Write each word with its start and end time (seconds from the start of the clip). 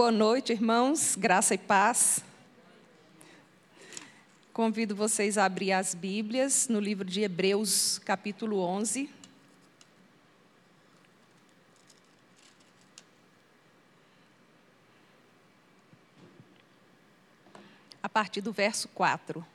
Boa 0.00 0.10
noite, 0.10 0.50
irmãos, 0.50 1.14
graça 1.14 1.52
e 1.52 1.58
paz. 1.58 2.24
Convido 4.50 4.96
vocês 4.96 5.36
a 5.36 5.44
abrir 5.44 5.72
as 5.72 5.94
Bíblias 5.94 6.68
no 6.68 6.80
livro 6.80 7.04
de 7.04 7.20
Hebreus, 7.20 7.98
capítulo 7.98 8.60
11. 8.60 9.10
A 18.02 18.08
partir 18.08 18.40
do 18.40 18.54
verso 18.54 18.88
4. 18.94 19.46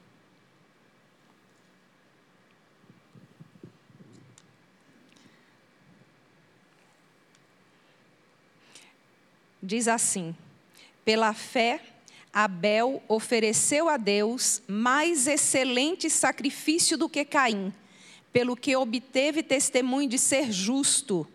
Diz 9.66 9.88
assim: 9.88 10.36
Pela 11.04 11.34
fé, 11.34 11.82
Abel 12.32 13.02
ofereceu 13.08 13.90
a 13.90 13.98
Deus 13.98 14.62
mais 14.68 15.28
excelente 15.28 16.10
sacrifício 16.10 16.98
do 16.98 17.10
que 17.10 17.26
Caim, 17.26 17.74
pelo 18.32 18.56
que 18.56 18.76
obteve 18.76 19.42
testemunho 19.42 20.10
de 20.10 20.20
ser 20.20 20.52
justo, 20.52 21.28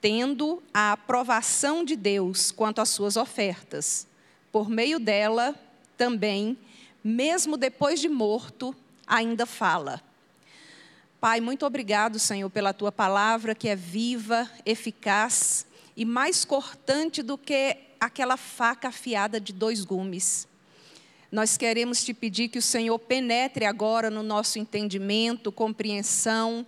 tendo 0.00 0.62
a 0.74 0.92
aprovação 0.92 1.84
de 1.84 1.96
Deus 1.96 2.50
quanto 2.50 2.80
às 2.80 2.88
suas 2.88 3.16
ofertas. 3.16 4.06
Por 4.50 4.68
meio 4.68 4.98
dela, 4.98 5.54
também, 5.96 6.58
mesmo 7.02 7.56
depois 7.56 8.00
de 8.00 8.08
morto, 8.08 8.74
ainda 9.06 9.46
fala. 9.46 10.02
Pai, 11.20 11.40
muito 11.40 11.64
obrigado, 11.66 12.18
Senhor, 12.18 12.48
pela 12.50 12.72
tua 12.72 12.90
palavra 12.90 13.54
que 13.54 13.68
é 13.68 13.76
viva, 13.76 14.50
eficaz 14.64 15.66
e 15.96 16.04
mais 16.04 16.44
cortante 16.44 17.22
do 17.22 17.36
que 17.36 17.76
aquela 17.98 18.36
faca 18.36 18.88
afiada 18.88 19.40
de 19.40 19.52
dois 19.52 19.84
gumes. 19.84 20.48
Nós 21.30 21.56
queremos 21.56 22.02
te 22.02 22.12
pedir 22.12 22.48
que 22.48 22.58
o 22.58 22.62
Senhor 22.62 22.98
penetre 22.98 23.64
agora 23.64 24.10
no 24.10 24.22
nosso 24.22 24.58
entendimento, 24.58 25.52
compreensão, 25.52 26.66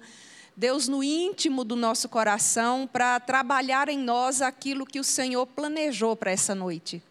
Deus 0.57 0.87
no 0.87 1.03
íntimo 1.03 1.65
do 1.65 1.75
nosso 1.75 2.09
coração, 2.09 2.89
para 2.91 3.19
trabalhar 3.19 3.89
em 3.89 3.99
nós 3.99 4.43
aquilo 4.43 4.87
que 4.87 5.01
o 5.01 5.05
Senhor 5.05 5.47
planejou 5.47 6.15
para 6.15 6.31
essa 6.31 6.55
noite. 6.55 7.03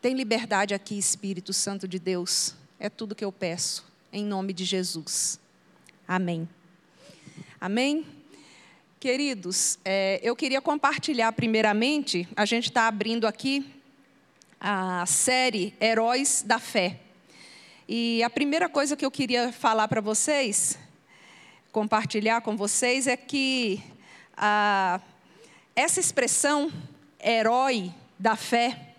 Tem 0.00 0.14
liberdade 0.14 0.74
aqui, 0.74 0.98
Espírito 0.98 1.52
Santo 1.52 1.88
de 1.88 1.98
Deus. 1.98 2.54
É 2.78 2.90
tudo 2.90 3.14
que 3.14 3.24
eu 3.24 3.32
peço, 3.32 3.84
em 4.12 4.24
nome 4.24 4.52
de 4.52 4.64
Jesus. 4.64 5.40
Amém. 6.06 6.48
Amém. 7.60 8.21
Queridos, 9.02 9.80
é, 9.84 10.20
eu 10.22 10.36
queria 10.36 10.60
compartilhar 10.60 11.32
primeiramente, 11.32 12.28
a 12.36 12.44
gente 12.44 12.68
está 12.68 12.86
abrindo 12.86 13.26
aqui 13.26 13.68
a 14.60 15.04
série 15.06 15.74
Heróis 15.80 16.44
da 16.46 16.60
Fé. 16.60 17.00
E 17.88 18.22
a 18.22 18.30
primeira 18.30 18.68
coisa 18.68 18.96
que 18.96 19.04
eu 19.04 19.10
queria 19.10 19.52
falar 19.52 19.88
para 19.88 20.00
vocês, 20.00 20.78
compartilhar 21.72 22.42
com 22.42 22.56
vocês, 22.56 23.08
é 23.08 23.16
que 23.16 23.82
a, 24.36 25.00
essa 25.74 25.98
expressão 25.98 26.70
herói 27.20 27.92
da 28.16 28.36
fé, 28.36 28.91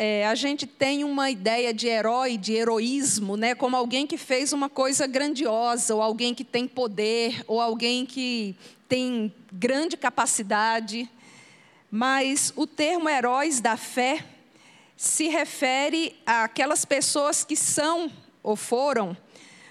é, 0.00 0.24
a 0.28 0.36
gente 0.36 0.64
tem 0.64 1.02
uma 1.02 1.28
ideia 1.28 1.74
de 1.74 1.88
herói, 1.88 2.38
de 2.38 2.52
heroísmo, 2.52 3.36
né, 3.36 3.56
como 3.56 3.74
alguém 3.74 4.06
que 4.06 4.16
fez 4.16 4.52
uma 4.52 4.68
coisa 4.68 5.08
grandiosa, 5.08 5.92
ou 5.92 6.00
alguém 6.00 6.32
que 6.32 6.44
tem 6.44 6.68
poder, 6.68 7.42
ou 7.48 7.60
alguém 7.60 8.06
que 8.06 8.54
tem 8.88 9.34
grande 9.52 9.96
capacidade. 9.96 11.10
Mas 11.90 12.52
o 12.54 12.64
termo 12.64 13.08
heróis 13.08 13.60
da 13.60 13.76
fé 13.76 14.24
se 14.96 15.26
refere 15.26 16.14
àquelas 16.24 16.84
pessoas 16.84 17.42
que 17.42 17.56
são 17.56 18.08
ou 18.40 18.54
foram 18.54 19.16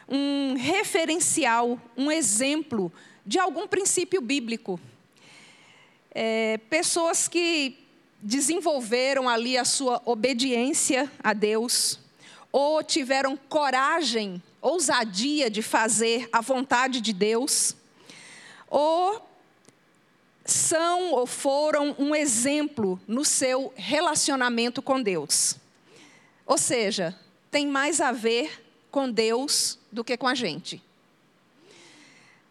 um 0.10 0.56
referencial, 0.58 1.80
um 1.96 2.12
exemplo 2.12 2.92
de 3.26 3.40
algum 3.40 3.66
princípio 3.66 4.20
bíblico. 4.20 4.78
É, 6.14 6.58
pessoas 6.70 7.30
que 7.30 7.87
desenvolveram 8.28 9.30
ali 9.30 9.58
a 9.58 9.64
sua 9.64 10.02
obediência 10.04 11.10
a 11.24 11.32
Deus, 11.32 11.98
ou 12.52 12.84
tiveram 12.84 13.38
coragem, 13.38 14.44
ousadia 14.62 15.50
de 15.50 15.62
fazer 15.62 16.28
a 16.30 16.42
vontade 16.42 17.00
de 17.00 17.14
Deus, 17.14 17.74
ou 18.70 19.26
são 20.44 21.14
ou 21.14 21.26
foram 21.26 21.96
um 21.98 22.14
exemplo 22.14 23.00
no 23.08 23.24
seu 23.24 23.72
relacionamento 23.78 24.82
com 24.82 25.02
Deus. 25.02 25.56
Ou 26.46 26.58
seja, 26.58 27.18
tem 27.50 27.66
mais 27.66 28.02
a 28.02 28.12
ver 28.12 28.62
com 28.92 29.10
Deus 29.10 29.80
do 29.90 30.04
que 30.04 30.18
com 30.18 30.28
a 30.28 30.36
gente. 30.36 30.84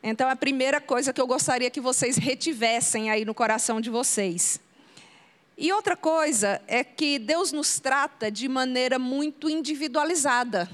Então, 0.02 0.26
a 0.30 0.36
primeira 0.36 0.80
coisa 0.80 1.12
que 1.12 1.20
eu 1.20 1.26
gostaria 1.26 1.70
que 1.70 1.82
vocês 1.82 2.16
retivessem 2.16 3.10
aí 3.10 3.26
no 3.26 3.34
coração 3.34 3.78
de 3.78 3.90
vocês 3.90 4.58
e 5.58 5.72
outra 5.72 5.96
coisa 5.96 6.60
é 6.66 6.84
que 6.84 7.18
Deus 7.18 7.50
nos 7.50 7.80
trata 7.80 8.30
de 8.30 8.46
maneira 8.46 8.98
muito 8.98 9.48
individualizada. 9.48 10.70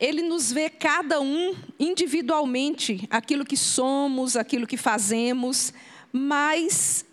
Ele 0.00 0.22
nos 0.22 0.50
vê 0.50 0.70
cada 0.70 1.20
um 1.20 1.54
individualmente, 1.78 3.06
aquilo 3.10 3.44
que 3.44 3.56
somos, 3.56 4.36
aquilo 4.36 4.66
que 4.66 4.78
fazemos, 4.78 5.72
mas 6.10 7.04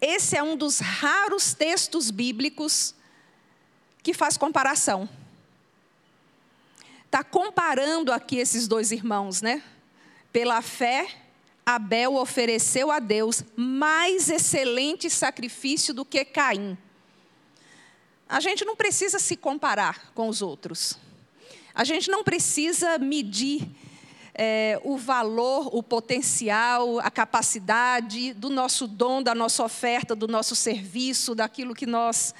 esse 0.00 0.36
é 0.36 0.42
um 0.42 0.54
dos 0.54 0.80
raros 0.80 1.54
textos 1.54 2.10
bíblicos 2.10 2.94
que 4.02 4.12
faz 4.12 4.36
comparação. 4.36 5.08
Está 7.06 7.24
comparando 7.24 8.12
aqui 8.12 8.36
esses 8.36 8.68
dois 8.68 8.92
irmãos, 8.92 9.40
né? 9.40 9.62
Pela 10.30 10.60
fé 10.60 11.25
Abel 11.68 12.14
ofereceu 12.14 12.92
a 12.92 13.00
Deus 13.00 13.42
mais 13.56 14.30
excelente 14.30 15.10
sacrifício 15.10 15.92
do 15.92 16.04
que 16.04 16.24
Caim. 16.24 16.78
A 18.28 18.38
gente 18.38 18.64
não 18.64 18.76
precisa 18.76 19.18
se 19.18 19.36
comparar 19.36 20.12
com 20.14 20.28
os 20.28 20.42
outros. 20.42 20.96
A 21.74 21.82
gente 21.82 22.08
não 22.08 22.22
precisa 22.22 22.98
medir 22.98 23.68
é, 24.32 24.80
o 24.84 24.96
valor, 24.96 25.74
o 25.74 25.82
potencial, 25.82 27.00
a 27.00 27.10
capacidade 27.10 28.32
do 28.32 28.48
nosso 28.48 28.86
dom, 28.86 29.20
da 29.20 29.34
nossa 29.34 29.64
oferta, 29.64 30.14
do 30.14 30.28
nosso 30.28 30.54
serviço, 30.54 31.34
daquilo 31.34 31.74
que 31.74 31.84
nós. 31.84 32.32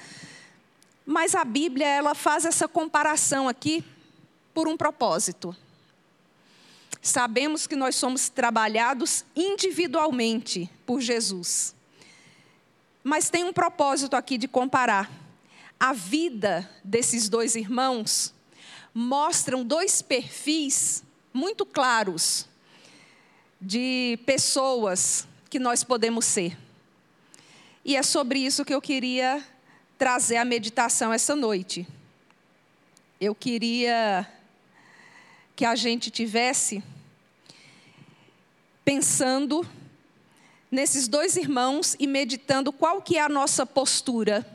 Mas 1.05 1.35
a 1.35 1.43
Bíblia 1.43 1.85
ela 1.85 2.15
faz 2.15 2.45
essa 2.45 2.65
comparação 2.65 3.49
aqui 3.49 3.83
por 4.53 4.69
um 4.69 4.77
propósito. 4.77 5.53
Sabemos 7.07 7.65
que 7.65 7.75
nós 7.77 7.95
somos 7.95 8.27
trabalhados 8.27 9.23
individualmente 9.33 10.69
por 10.85 10.99
Jesus. 10.99 11.73
Mas 13.01 13.29
tem 13.29 13.45
um 13.45 13.53
propósito 13.53 14.13
aqui 14.13 14.37
de 14.37 14.45
comparar. 14.45 15.09
A 15.79 15.93
vida 15.93 16.69
desses 16.83 17.29
dois 17.29 17.55
irmãos 17.55 18.33
mostram 18.93 19.63
dois 19.63 20.01
perfis 20.01 21.01
muito 21.33 21.65
claros 21.65 22.45
de 23.61 24.19
pessoas 24.25 25.25
que 25.49 25.59
nós 25.59 25.85
podemos 25.85 26.25
ser. 26.25 26.57
E 27.85 27.95
é 27.95 28.03
sobre 28.03 28.39
isso 28.39 28.65
que 28.65 28.73
eu 28.75 28.81
queria 28.81 29.41
trazer 29.97 30.35
a 30.35 30.43
meditação 30.43 31.13
essa 31.13 31.37
noite. 31.37 31.87
Eu 33.17 33.33
queria 33.33 34.29
que 35.55 35.63
a 35.63 35.73
gente 35.73 36.11
tivesse 36.11 36.83
pensando 38.87 39.67
nesses 40.71 41.09
dois 41.09 41.35
irmãos 41.35 41.97
e 41.99 42.07
meditando 42.07 42.71
qual 42.71 43.01
que 43.01 43.17
é 43.17 43.21
a 43.21 43.27
nossa 43.27 43.65
postura, 43.65 44.49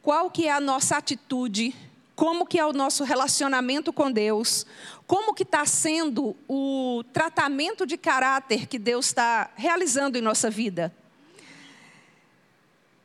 qual 0.00 0.30
que 0.30 0.46
é 0.46 0.50
a 0.50 0.58
nossa 0.58 0.96
atitude, 0.96 1.74
como 2.16 2.46
que 2.46 2.58
é 2.58 2.64
o 2.64 2.72
nosso 2.72 3.04
relacionamento 3.04 3.92
com 3.92 4.10
Deus, 4.10 4.64
como 5.06 5.34
que 5.34 5.42
está 5.42 5.66
sendo 5.66 6.34
o 6.48 7.04
tratamento 7.12 7.84
de 7.84 7.98
caráter 7.98 8.66
que 8.66 8.78
Deus 8.78 9.08
está 9.08 9.50
realizando 9.54 10.16
em 10.16 10.22
nossa 10.22 10.48
vida. 10.48 10.90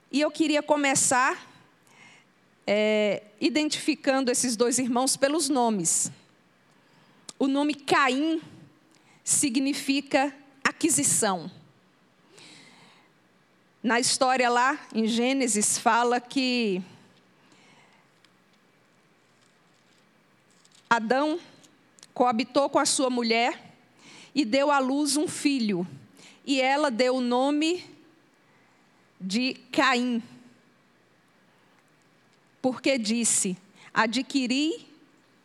E 0.10 0.22
eu 0.22 0.32
queria 0.32 0.64
começar 0.64 1.46
é, 2.66 3.22
identificando 3.42 4.32
esses 4.32 4.56
dois 4.56 4.80
irmãos 4.80 5.18
pelos 5.18 5.50
nomes. 5.50 6.10
O 7.38 7.50
nome 7.50 7.76
Caim 7.76 8.42
significa 9.28 10.34
aquisição. 10.64 11.52
Na 13.84 14.00
história 14.00 14.50
lá, 14.50 14.80
em 14.96 15.06
Gênesis, 15.06 15.78
fala 15.78 16.22
que 16.22 16.82
Adão 20.90 21.42
coabitou 22.14 22.70
com 22.70 22.80
a 22.80 22.86
sua 22.86 23.10
mulher 23.10 23.76
e 24.34 24.46
deu 24.46 24.72
à 24.72 24.80
luz 24.80 25.18
um 25.18 25.28
filho. 25.28 25.86
E 26.46 26.62
ela 26.62 26.90
deu 26.90 27.18
o 27.18 27.22
nome 27.22 27.84
de 29.20 29.56
Caim. 29.74 30.24
Porque 32.62 32.98
disse: 32.98 33.58
Adquiri 33.94 34.88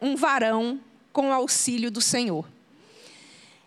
um 0.01 0.15
varão 0.15 0.81
com 1.13 1.33
auxílio 1.33 1.91
do 1.91 2.01
Senhor. 2.01 2.47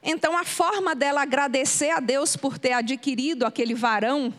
Então, 0.07 0.37
a 0.37 0.45
forma 0.45 0.93
dela 0.93 1.23
agradecer 1.23 1.89
a 1.89 1.99
Deus 1.99 2.35
por 2.35 2.59
ter 2.59 2.73
adquirido 2.73 3.43
aquele 3.43 3.73
varão 3.73 4.31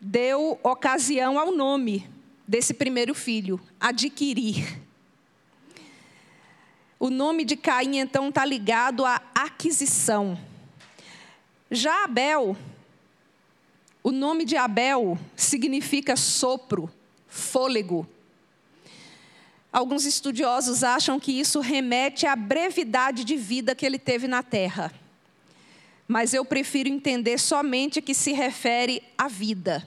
deu 0.00 0.58
ocasião 0.62 1.38
ao 1.38 1.52
nome 1.52 2.08
desse 2.48 2.72
primeiro 2.72 3.14
filho, 3.14 3.60
adquirir. 3.78 4.80
O 6.98 7.10
nome 7.10 7.44
de 7.44 7.54
Caim, 7.54 7.98
então, 7.98 8.30
está 8.30 8.46
ligado 8.46 9.04
à 9.04 9.20
aquisição. 9.34 10.38
Já 11.70 12.04
Abel, 12.04 12.56
o 14.02 14.10
nome 14.10 14.46
de 14.46 14.56
Abel 14.56 15.18
significa 15.36 16.16
sopro, 16.16 16.90
fôlego. 17.28 18.08
Alguns 19.76 20.06
estudiosos 20.06 20.82
acham 20.82 21.20
que 21.20 21.38
isso 21.38 21.60
remete 21.60 22.26
à 22.26 22.34
brevidade 22.34 23.24
de 23.24 23.36
vida 23.36 23.74
que 23.74 23.84
ele 23.84 23.98
teve 23.98 24.26
na 24.26 24.42
terra. 24.42 24.90
Mas 26.08 26.32
eu 26.32 26.46
prefiro 26.46 26.88
entender 26.88 27.36
somente 27.38 28.00
que 28.00 28.14
se 28.14 28.32
refere 28.32 29.02
à 29.18 29.28
vida 29.28 29.86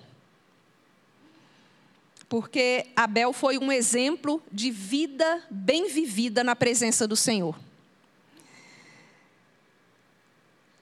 porque 2.30 2.86
Abel 2.95 3.33
foi 3.33 3.57
um 3.57 3.71
exemplo 3.71 4.41
de 4.51 4.69
vida 4.69 5.44
bem 5.50 5.89
vivida 5.89 6.44
na 6.44 6.56
presença 6.56 7.07
do 7.07 7.15
Senhor. 7.15 7.59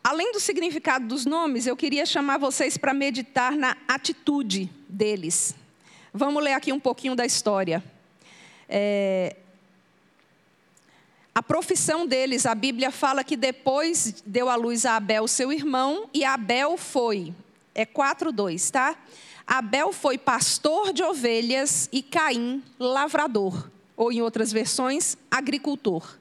Além 0.03 0.33
do 0.33 0.41
significado 0.41 1.07
dos 1.07 1.25
nomes, 1.25 1.65
eu 1.65 1.77
queria 1.77 2.05
chamar 2.05 2.37
vocês 2.37 2.77
para 2.77 2.93
meditar 2.93 3.53
na 3.53 3.77
atitude 3.87 4.69
deles. 4.89 5.55
Vamos 6.13 6.43
ler 6.43 6.51
aqui 6.51 6.73
um 6.73 6.79
pouquinho 6.79 7.15
da 7.15 7.25
história. 7.25 7.81
É, 8.69 9.35
a 11.33 11.43
profissão 11.43 12.07
deles, 12.07 12.45
a 12.45 12.55
Bíblia 12.55 12.91
fala 12.91 13.23
que 13.23 13.37
depois 13.37 14.23
deu 14.25 14.49
à 14.49 14.55
luz 14.55 14.85
a 14.85 14.95
Abel, 14.95 15.27
seu 15.27 15.53
irmão, 15.53 16.09
e 16.13 16.25
Abel 16.25 16.77
foi, 16.77 17.33
é 17.75 17.85
4:2, 17.85 18.71
tá? 18.71 18.97
Abel 19.45 19.93
foi 19.93 20.17
pastor 20.17 20.91
de 20.91 21.03
ovelhas 21.03 21.87
e 21.91 22.01
Caim, 22.01 22.63
lavrador, 22.79 23.69
ou 23.95 24.11
em 24.11 24.21
outras 24.21 24.51
versões, 24.51 25.15
agricultor. 25.29 26.17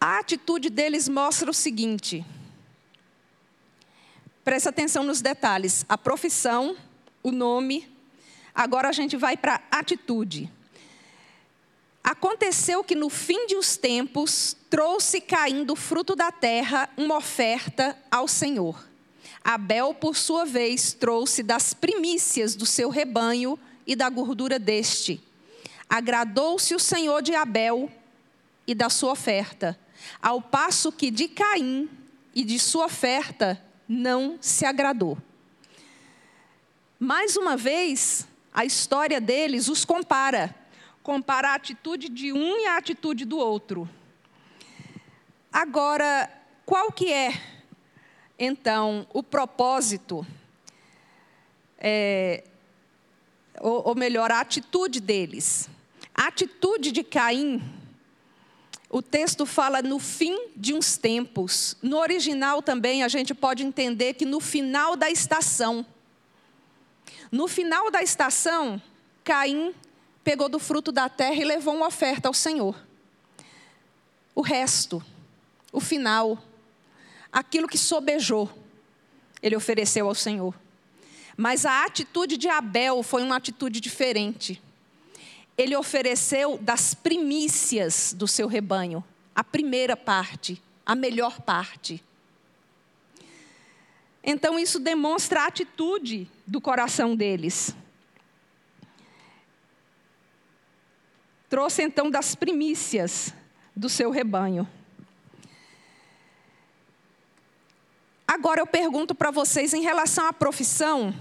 A 0.00 0.18
atitude 0.18 0.68
deles 0.68 1.08
mostra 1.08 1.50
o 1.50 1.54
seguinte: 1.54 2.24
presta 4.44 4.70
atenção 4.70 5.02
nos 5.02 5.20
detalhes, 5.20 5.84
a 5.88 5.96
profissão, 5.96 6.76
o 7.22 7.30
nome, 7.30 7.91
agora 8.54 8.88
a 8.88 8.92
gente 8.92 9.16
vai 9.16 9.36
para 9.36 9.60
atitude. 9.70 10.50
Aconteceu 12.02 12.82
que 12.82 12.96
no 12.96 13.08
fim 13.08 13.46
de 13.46 13.54
os 13.54 13.76
tempos 13.76 14.56
trouxe 14.68 15.20
Caim 15.20 15.64
do 15.64 15.76
fruto 15.76 16.16
da 16.16 16.32
terra 16.32 16.88
uma 16.96 17.16
oferta 17.16 17.96
ao 18.10 18.26
Senhor. 18.26 18.84
Abel, 19.44 19.94
por 19.94 20.16
sua 20.16 20.44
vez, 20.44 20.92
trouxe 20.92 21.42
das 21.42 21.74
primícias 21.74 22.54
do 22.54 22.66
seu 22.66 22.90
rebanho 22.90 23.58
e 23.86 23.94
da 23.94 24.08
gordura 24.08 24.58
deste. 24.58 25.22
Agradou-se 25.88 26.74
o 26.74 26.78
Senhor 26.78 27.22
de 27.22 27.34
Abel 27.34 27.90
e 28.66 28.74
da 28.74 28.88
sua 28.88 29.12
oferta, 29.12 29.78
ao 30.20 30.40
passo 30.40 30.90
que 30.90 31.10
de 31.10 31.28
Caim 31.28 31.88
e 32.34 32.44
de 32.44 32.58
sua 32.58 32.86
oferta 32.86 33.62
não 33.88 34.38
se 34.40 34.64
agradou. 34.64 35.18
Mais 36.98 37.36
uma 37.36 37.56
vez, 37.56 38.26
a 38.52 38.64
história 38.64 39.20
deles 39.20 39.68
os 39.68 39.84
compara. 39.84 40.54
Compara 41.02 41.50
a 41.50 41.54
atitude 41.54 42.08
de 42.08 42.32
um 42.32 42.60
e 42.60 42.66
a 42.66 42.76
atitude 42.76 43.24
do 43.24 43.38
outro. 43.38 43.88
Agora, 45.52 46.30
qual 46.64 46.92
que 46.92 47.12
é 47.12 47.52
então, 48.44 49.06
o 49.12 49.22
propósito, 49.22 50.26
é, 51.78 52.42
ou, 53.60 53.90
ou 53.90 53.94
melhor, 53.94 54.32
a 54.32 54.40
atitude 54.40 55.00
deles. 55.00 55.68
A 56.12 56.26
atitude 56.26 56.90
de 56.90 57.04
Caim, 57.04 57.62
o 58.90 59.00
texto 59.00 59.46
fala 59.46 59.80
no 59.80 60.00
fim 60.00 60.48
de 60.56 60.74
uns 60.74 60.96
tempos. 60.96 61.76
No 61.80 61.98
original 61.98 62.60
também 62.62 63.04
a 63.04 63.08
gente 63.08 63.32
pode 63.32 63.62
entender 63.62 64.14
que 64.14 64.24
no 64.24 64.40
final 64.40 64.96
da 64.96 65.08
estação. 65.08 65.86
No 67.32 67.48
final 67.48 67.90
da 67.90 68.02
estação, 68.02 68.80
Caim 69.24 69.74
pegou 70.22 70.50
do 70.50 70.58
fruto 70.58 70.92
da 70.92 71.08
terra 71.08 71.36
e 71.36 71.44
levou 71.44 71.74
uma 71.74 71.86
oferta 71.86 72.28
ao 72.28 72.34
Senhor. 72.34 72.76
O 74.34 74.42
resto, 74.42 75.02
o 75.72 75.80
final, 75.80 76.38
aquilo 77.32 77.66
que 77.66 77.78
sobejou, 77.78 78.50
ele 79.42 79.56
ofereceu 79.56 80.06
ao 80.08 80.14
Senhor. 80.14 80.54
Mas 81.34 81.64
a 81.64 81.86
atitude 81.86 82.36
de 82.36 82.48
Abel 82.50 83.02
foi 83.02 83.22
uma 83.22 83.36
atitude 83.36 83.80
diferente. 83.80 84.60
Ele 85.56 85.74
ofereceu 85.74 86.58
das 86.58 86.92
primícias 86.92 88.12
do 88.12 88.28
seu 88.28 88.46
rebanho, 88.46 89.02
a 89.34 89.42
primeira 89.42 89.96
parte, 89.96 90.62
a 90.84 90.94
melhor 90.94 91.40
parte. 91.40 92.04
Então 94.22 94.58
isso 94.58 94.78
demonstra 94.78 95.40
a 95.40 95.46
atitude 95.46 96.28
do 96.52 96.60
coração 96.60 97.16
deles. 97.16 97.74
Trouxe 101.48 101.82
então 101.82 102.10
das 102.10 102.34
primícias 102.34 103.32
do 103.74 103.88
seu 103.88 104.10
rebanho. 104.10 104.68
Agora 108.28 108.60
eu 108.60 108.66
pergunto 108.66 109.14
para 109.14 109.30
vocês 109.30 109.72
em 109.72 109.80
relação 109.80 110.26
à 110.26 110.32
profissão, 110.32 111.14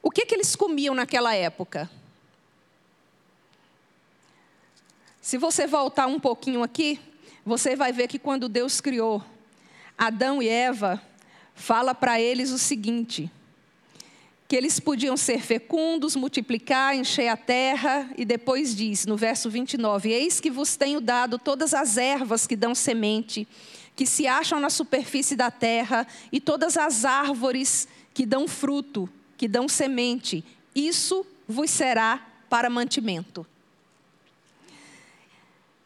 o 0.00 0.08
que, 0.08 0.24
que 0.24 0.36
eles 0.36 0.54
comiam 0.54 0.94
naquela 0.94 1.34
época? 1.34 1.90
Se 5.20 5.36
você 5.36 5.66
voltar 5.66 6.06
um 6.06 6.20
pouquinho 6.20 6.62
aqui, 6.62 7.00
você 7.44 7.74
vai 7.74 7.92
ver 7.92 8.06
que 8.06 8.20
quando 8.20 8.48
Deus 8.48 8.80
criou 8.80 9.20
Adão 9.98 10.40
e 10.40 10.48
Eva, 10.48 11.02
fala 11.56 11.92
para 11.92 12.20
eles 12.20 12.52
o 12.52 12.58
seguinte: 12.58 13.28
que 14.46 14.56
eles 14.56 14.78
podiam 14.78 15.16
ser 15.16 15.40
fecundos, 15.40 16.14
multiplicar, 16.16 16.94
encher 16.94 17.28
a 17.28 17.36
terra, 17.36 18.10
e 18.16 18.24
depois 18.24 18.74
diz, 18.76 19.06
no 19.06 19.16
verso 19.16 19.48
29, 19.48 20.10
Eis 20.10 20.38
que 20.38 20.50
vos 20.50 20.76
tenho 20.76 21.00
dado 21.00 21.38
todas 21.38 21.72
as 21.72 21.96
ervas 21.96 22.46
que 22.46 22.54
dão 22.54 22.74
semente, 22.74 23.48
que 23.96 24.04
se 24.04 24.26
acham 24.26 24.60
na 24.60 24.68
superfície 24.68 25.34
da 25.34 25.50
terra, 25.50 26.06
e 26.30 26.40
todas 26.40 26.76
as 26.76 27.04
árvores 27.04 27.88
que 28.12 28.26
dão 28.26 28.46
fruto, 28.46 29.08
que 29.36 29.48
dão 29.48 29.66
semente, 29.66 30.44
isso 30.74 31.24
vos 31.48 31.70
será 31.70 32.26
para 32.48 32.68
mantimento. 32.68 33.46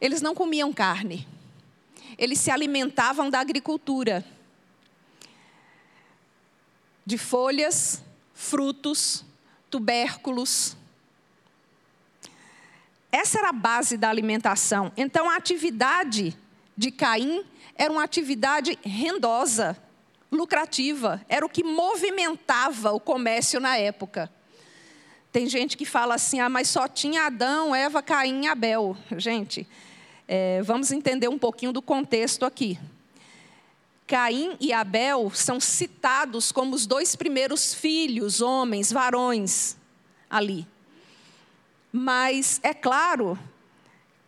Eles 0.01 0.21
não 0.21 0.35
comiam 0.35 0.73
carne, 0.73 1.27
eles 2.17 2.41
se 2.41 2.51
alimentavam 2.51 3.31
da 3.31 3.39
agricultura, 3.39 4.25
de 7.07 7.17
folhas, 7.17 8.03
frutos, 8.39 9.25
tubérculos. 9.69 10.77
Essa 13.11 13.41
era 13.41 13.49
a 13.49 13.53
base 13.53 13.97
da 13.97 14.09
alimentação. 14.09 14.93
Então, 14.97 15.29
a 15.29 15.35
atividade 15.35 16.39
de 16.77 16.93
Caim 16.93 17.45
era 17.75 17.93
uma 17.93 18.05
atividade 18.05 18.79
rendosa, 18.85 19.77
lucrativa, 20.31 21.21
era 21.29 21.45
o 21.45 21.49
que 21.49 21.65
movimentava 21.65 22.93
o 22.93 23.01
comércio 23.01 23.59
na 23.59 23.77
época. 23.77 24.31
Tem 25.33 25.49
gente 25.49 25.77
que 25.77 25.85
fala 25.85 26.15
assim, 26.15 26.39
ah, 26.39 26.49
mas 26.49 26.69
só 26.69 26.87
tinha 26.87 27.27
Adão, 27.27 27.75
Eva, 27.75 28.01
Caim 28.03 28.45
e 28.45 28.47
Abel. 28.47 28.97
Gente, 29.17 29.67
é, 30.29 30.63
vamos 30.63 30.93
entender 30.93 31.29
um 31.29 31.39
pouquinho 31.39 31.73
do 31.73 31.83
contexto 31.83 32.47
aqui. 32.47 32.79
Caim 34.09 34.57
e 34.59 34.73
Abel 34.73 35.31
são 35.35 35.61
citados 35.61 36.51
como 36.51 36.75
os 36.75 36.87
dois 36.87 37.15
primeiros 37.15 37.75
filhos, 37.75 38.41
homens, 38.41 38.91
varões, 38.91 39.77
ali. 40.31 40.67
Mas 41.93 42.59
é 42.63 42.73
claro 42.73 43.39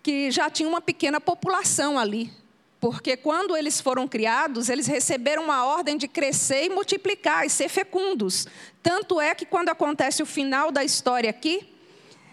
que 0.03 0.31
já 0.31 0.51
tinha 0.51 0.69
uma 0.69 0.83
pequena 0.83 1.19
população 1.19 1.99
ali. 1.99 2.31
Porque 2.79 3.17
quando 3.17 3.57
eles 3.57 3.81
foram 3.81 4.07
criados, 4.07 4.69
eles 4.69 4.87
receberam 4.87 5.45
uma 5.45 5.65
ordem 5.65 5.97
de 5.97 6.07
crescer 6.07 6.67
e 6.67 6.69
multiplicar 6.69 7.47
e 7.47 7.51
ser 7.51 7.71
fecundos. 7.71 8.47
Tanto 8.83 9.19
é 9.19 9.35
que 9.35 9.47
quando 9.47 9.71
acontece 9.71 10.23
o 10.23 10.27
final 10.27 10.71
da 10.71 10.85
história 10.85 11.31
aqui, 11.31 11.67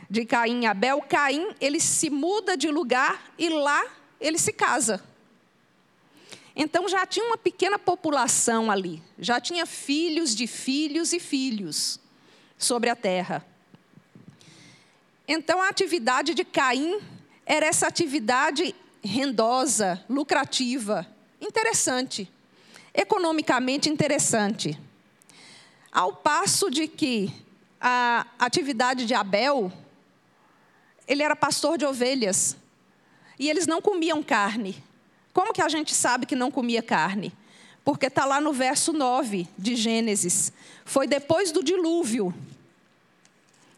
de 0.09 0.25
Caim 0.25 0.63
e 0.63 0.65
Abel, 0.65 1.01
Caim, 1.01 1.55
ele 1.61 1.79
se 1.79 2.09
muda 2.09 2.57
de 2.57 2.69
lugar 2.69 3.31
e 3.37 3.47
lá 3.47 3.85
ele 4.19 4.37
se 4.37 4.51
casa. 4.51 5.01
Então 6.59 6.89
já 6.89 7.05
tinha 7.05 7.23
uma 7.23 7.37
pequena 7.37 7.77
população 7.77 8.71
ali, 8.71 8.99
já 9.19 9.39
tinha 9.39 9.63
filhos 9.67 10.35
de 10.35 10.47
filhos 10.47 11.13
e 11.13 11.19
filhos 11.19 11.99
sobre 12.57 12.89
a 12.89 12.95
terra. 12.95 13.45
Então 15.27 15.61
a 15.61 15.69
atividade 15.69 16.33
de 16.33 16.43
Caim 16.43 16.99
era 17.45 17.67
essa 17.67 17.85
atividade 17.85 18.73
rendosa, 19.03 20.03
lucrativa, 20.09 21.05
interessante, 21.39 22.27
economicamente 22.91 23.87
interessante. 23.87 24.79
Ao 25.91 26.11
passo 26.11 26.71
de 26.71 26.87
que 26.87 27.31
a 27.79 28.25
atividade 28.39 29.05
de 29.05 29.13
Abel, 29.13 29.71
ele 31.07 31.21
era 31.21 31.35
pastor 31.35 31.77
de 31.77 31.85
ovelhas, 31.85 32.57
e 33.37 33.47
eles 33.47 33.67
não 33.67 33.79
comiam 33.79 34.23
carne. 34.23 34.83
Como 35.37 35.53
que 35.53 35.61
a 35.61 35.69
gente 35.69 35.93
sabe 35.93 36.25
que 36.25 36.35
não 36.35 36.49
comia 36.49 36.81
carne? 36.81 37.31
Porque 37.85 38.07
está 38.07 38.25
lá 38.25 38.41
no 38.41 38.51
verso 38.51 38.91
9 38.91 39.47
de 39.55 39.75
Gênesis. 39.75 40.51
Foi 40.83 41.05
depois 41.05 41.51
do 41.51 41.63
dilúvio 41.63 42.33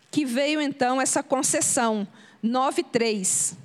que 0.10 0.24
veio 0.24 0.62
então 0.62 1.02
essa 1.02 1.22
concessão. 1.22 2.08
9,3. 2.42 3.58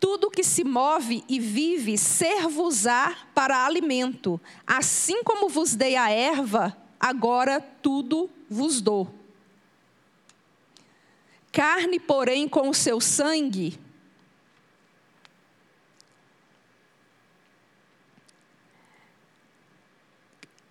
Tudo 0.00 0.30
que 0.30 0.42
se 0.42 0.64
move 0.64 1.22
e 1.28 1.38
vive 1.38 1.98
ser-vos-á 1.98 3.14
para 3.34 3.66
alimento, 3.66 4.40
assim 4.66 5.22
como 5.22 5.50
vos 5.50 5.74
dei 5.74 5.96
a 5.96 6.08
erva, 6.08 6.74
agora 6.98 7.60
tudo 7.60 8.30
vos 8.48 8.80
dou. 8.80 9.06
Carne, 11.52 12.00
porém, 12.00 12.48
com 12.48 12.70
o 12.70 12.74
seu 12.74 13.02
sangue, 13.02 13.78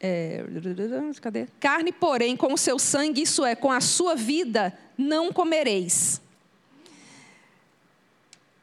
É, 0.03 0.43
cadê? 1.22 1.46
Carne, 1.60 1.91
porém, 1.91 2.36
com 2.36 2.51
o 2.51 2.58
seu 2.58 2.79
sangue, 2.79 3.22
isso 3.22 3.46
é, 3.46 3.53
com 3.55 3.72
a 3.72 3.79
sua 3.79 4.15
vida, 4.15 4.75
não 4.98 5.31
comereis. 5.31 6.20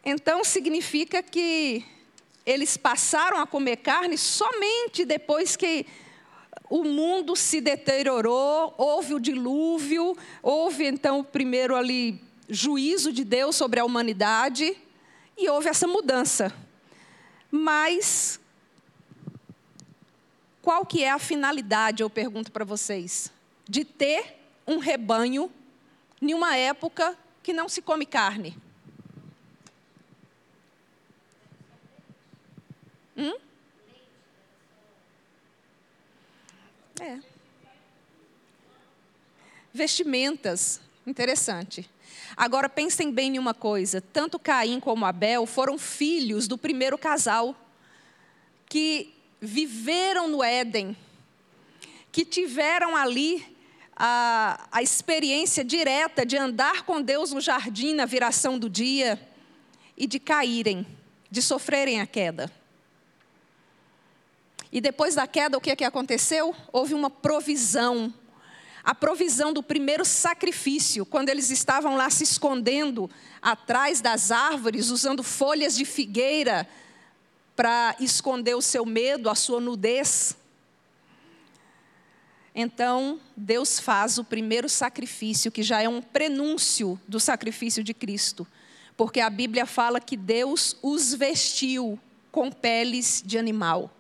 Então 0.04 0.42
significa 0.42 1.22
que 1.22 1.84
eles 2.44 2.76
passaram 2.76 3.38
a 3.38 3.46
comer 3.46 3.76
carne 3.76 4.18
somente 4.18 5.04
depois 5.04 5.54
que 5.54 5.86
o 6.68 6.82
mundo 6.82 7.36
se 7.36 7.60
deteriorou, 7.60 8.74
houve 8.76 9.14
o 9.14 9.20
dilúvio, 9.20 10.16
houve 10.42 10.86
então 10.86 11.20
o 11.20 11.24
primeiro 11.24 11.76
ali 11.76 12.20
juízo 12.48 13.12
de 13.12 13.22
Deus 13.22 13.54
sobre 13.54 13.78
a 13.78 13.84
humanidade 13.84 14.76
e 15.36 15.48
houve 15.48 15.68
essa 15.68 15.86
mudança. 15.86 16.52
Mas 17.50 18.40
qual 20.68 20.84
que 20.84 21.02
é 21.02 21.10
a 21.10 21.18
finalidade, 21.18 22.02
eu 22.02 22.10
pergunto 22.10 22.52
para 22.52 22.62
vocês, 22.62 23.32
de 23.66 23.86
ter 23.86 24.36
um 24.66 24.76
rebanho 24.76 25.50
em 26.20 26.34
uma 26.34 26.58
época 26.58 27.16
que 27.42 27.54
não 27.54 27.70
se 27.70 27.80
come 27.80 28.04
carne? 28.04 28.54
Hum? 33.16 33.34
É. 37.00 37.18
Vestimentas, 39.72 40.82
interessante. 41.06 41.88
Agora 42.36 42.68
pensem 42.68 43.10
bem 43.10 43.36
em 43.36 43.38
uma 43.38 43.54
coisa: 43.54 44.02
tanto 44.02 44.38
Caim 44.38 44.80
como 44.80 45.06
Abel 45.06 45.46
foram 45.46 45.78
filhos 45.78 46.46
do 46.46 46.58
primeiro 46.58 46.98
casal 46.98 47.56
que 48.66 49.14
viveram 49.40 50.28
no 50.28 50.42
Éden, 50.42 50.96
que 52.10 52.24
tiveram 52.24 52.96
ali 52.96 53.56
a, 53.96 54.68
a 54.70 54.82
experiência 54.82 55.64
direta 55.64 56.24
de 56.24 56.36
andar 56.36 56.82
com 56.82 57.02
Deus 57.02 57.32
no 57.32 57.40
jardim 57.40 57.94
na 57.94 58.06
viração 58.06 58.58
do 58.58 58.68
dia 58.68 59.20
e 59.96 60.06
de 60.06 60.18
caírem, 60.18 60.86
de 61.30 61.42
sofrerem 61.42 62.00
a 62.00 62.06
queda. 62.06 62.50
E 64.70 64.80
depois 64.80 65.14
da 65.14 65.26
queda, 65.26 65.56
o 65.56 65.60
que, 65.60 65.70
é 65.70 65.76
que 65.76 65.84
aconteceu? 65.84 66.54
Houve 66.72 66.94
uma 66.94 67.10
provisão. 67.10 68.12
A 68.84 68.94
provisão 68.94 69.52
do 69.52 69.62
primeiro 69.62 70.04
sacrifício, 70.04 71.04
quando 71.04 71.28
eles 71.28 71.50
estavam 71.50 71.96
lá 71.96 72.08
se 72.10 72.24
escondendo 72.24 73.10
atrás 73.42 74.00
das 74.00 74.30
árvores, 74.30 74.90
usando 74.90 75.22
folhas 75.22 75.76
de 75.76 75.84
figueira 75.84 76.68
para 77.58 77.96
esconder 77.98 78.54
o 78.54 78.62
seu 78.62 78.86
medo, 78.86 79.28
a 79.28 79.34
sua 79.34 79.58
nudez. 79.58 80.36
Então, 82.54 83.20
Deus 83.36 83.80
faz 83.80 84.16
o 84.16 84.22
primeiro 84.22 84.68
sacrifício, 84.68 85.50
que 85.50 85.64
já 85.64 85.82
é 85.82 85.88
um 85.88 86.00
prenúncio 86.00 87.00
do 87.08 87.18
sacrifício 87.18 87.82
de 87.82 87.92
Cristo, 87.92 88.46
porque 88.96 89.18
a 89.18 89.28
Bíblia 89.28 89.66
fala 89.66 89.98
que 89.98 90.16
Deus 90.16 90.76
os 90.80 91.12
vestiu 91.12 91.98
com 92.30 92.48
peles 92.48 93.24
de 93.26 93.36
animal. 93.36 93.92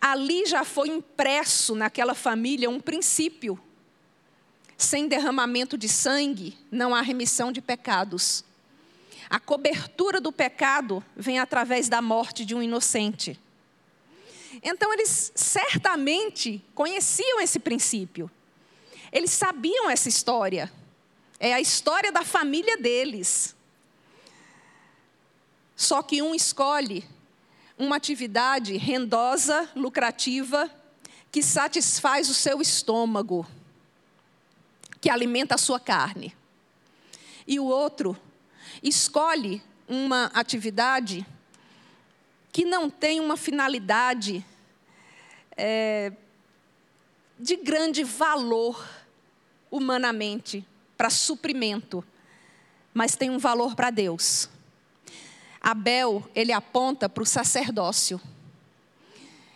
Ali 0.00 0.46
já 0.46 0.64
foi 0.64 0.90
impresso 0.90 1.74
naquela 1.74 2.14
família 2.14 2.70
um 2.70 2.78
princípio. 2.78 3.58
Sem 4.76 5.08
derramamento 5.08 5.76
de 5.76 5.88
sangue, 5.88 6.56
não 6.70 6.94
há 6.94 7.00
remissão 7.00 7.50
de 7.50 7.60
pecados. 7.60 8.44
A 9.30 9.38
cobertura 9.38 10.20
do 10.20 10.32
pecado 10.32 11.04
vem 11.16 11.38
através 11.38 11.88
da 11.88 12.00
morte 12.00 12.44
de 12.44 12.54
um 12.54 12.62
inocente. 12.62 13.38
Então, 14.62 14.92
eles 14.92 15.32
certamente 15.34 16.64
conheciam 16.74 17.40
esse 17.40 17.58
princípio. 17.58 18.30
Eles 19.12 19.30
sabiam 19.30 19.90
essa 19.90 20.08
história. 20.08 20.72
É 21.38 21.52
a 21.52 21.60
história 21.60 22.10
da 22.10 22.24
família 22.24 22.76
deles. 22.78 23.54
Só 25.76 26.02
que 26.02 26.22
um 26.22 26.34
escolhe 26.34 27.04
uma 27.78 27.96
atividade 27.96 28.76
rendosa, 28.76 29.70
lucrativa, 29.76 30.68
que 31.30 31.42
satisfaz 31.42 32.28
o 32.28 32.34
seu 32.34 32.60
estômago, 32.60 33.46
que 35.00 35.08
alimenta 35.08 35.54
a 35.54 35.58
sua 35.58 35.78
carne. 35.78 36.34
E 37.46 37.60
o 37.60 37.64
outro 37.64 38.18
escolhe 38.82 39.62
uma 39.88 40.26
atividade 40.34 41.26
que 42.52 42.64
não 42.64 42.90
tem 42.90 43.20
uma 43.20 43.36
finalidade 43.36 44.44
é, 45.56 46.12
de 47.38 47.56
grande 47.56 48.04
valor 48.04 48.86
humanamente 49.70 50.66
para 50.96 51.10
suprimento, 51.10 52.04
mas 52.92 53.16
tem 53.16 53.30
um 53.30 53.38
valor 53.38 53.74
para 53.74 53.90
Deus. 53.90 54.48
Abel, 55.60 56.28
ele 56.34 56.52
aponta 56.52 57.08
para 57.08 57.22
o 57.22 57.26
sacerdócio. 57.26 58.20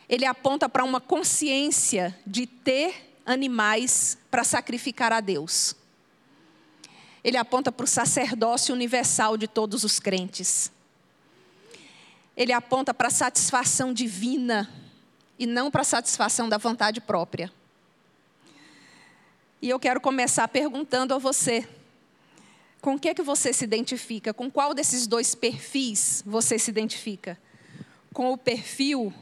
Ele 0.09 0.27
aponta 0.27 0.69
para 0.69 0.85
uma 0.85 1.01
consciência 1.01 2.17
de 2.27 2.47
ter 2.47 3.15
animais 3.25 4.19
para 4.31 4.45
sacrificar 4.45 5.13
a 5.13 5.21
Deus 5.21 5.75
ele 7.25 7.37
aponta 7.37 7.71
para 7.71 7.85
o 7.85 7.89
sacerdócio 7.89 8.75
universal 8.75 9.37
de 9.37 9.47
todos 9.47 9.85
os 9.85 10.01
crentes. 10.01 10.73
Ele 12.37 12.53
aponta 12.53 12.93
para 12.93 13.09
a 13.09 13.11
satisfação 13.11 13.93
divina 13.93 14.69
e 15.39 15.47
não 15.47 15.71
para 15.71 15.83
a 15.83 15.85
satisfação 15.85 16.49
da 16.49 16.59
vontade 16.59 17.01
própria. 17.01 17.53
E 19.61 19.69
eu 19.69 19.79
quero 19.79 20.01
começar 20.01 20.49
perguntando 20.49 21.15
a 21.15 21.19
você: 21.19 21.69
com 22.81 22.95
o 22.95 22.99
que 22.99 23.09
é 23.09 23.15
que 23.15 23.23
você 23.23 23.53
se 23.53 23.63
identifica? 23.63 24.35
Com 24.35 24.51
qual 24.51 24.75
desses 24.75 25.07
dois 25.07 25.35
perfis 25.35 26.23
você 26.27 26.59
se 26.59 26.71
identifica? 26.71 27.39
Com 28.13 28.33
o 28.33 28.39
perfil 28.39 29.15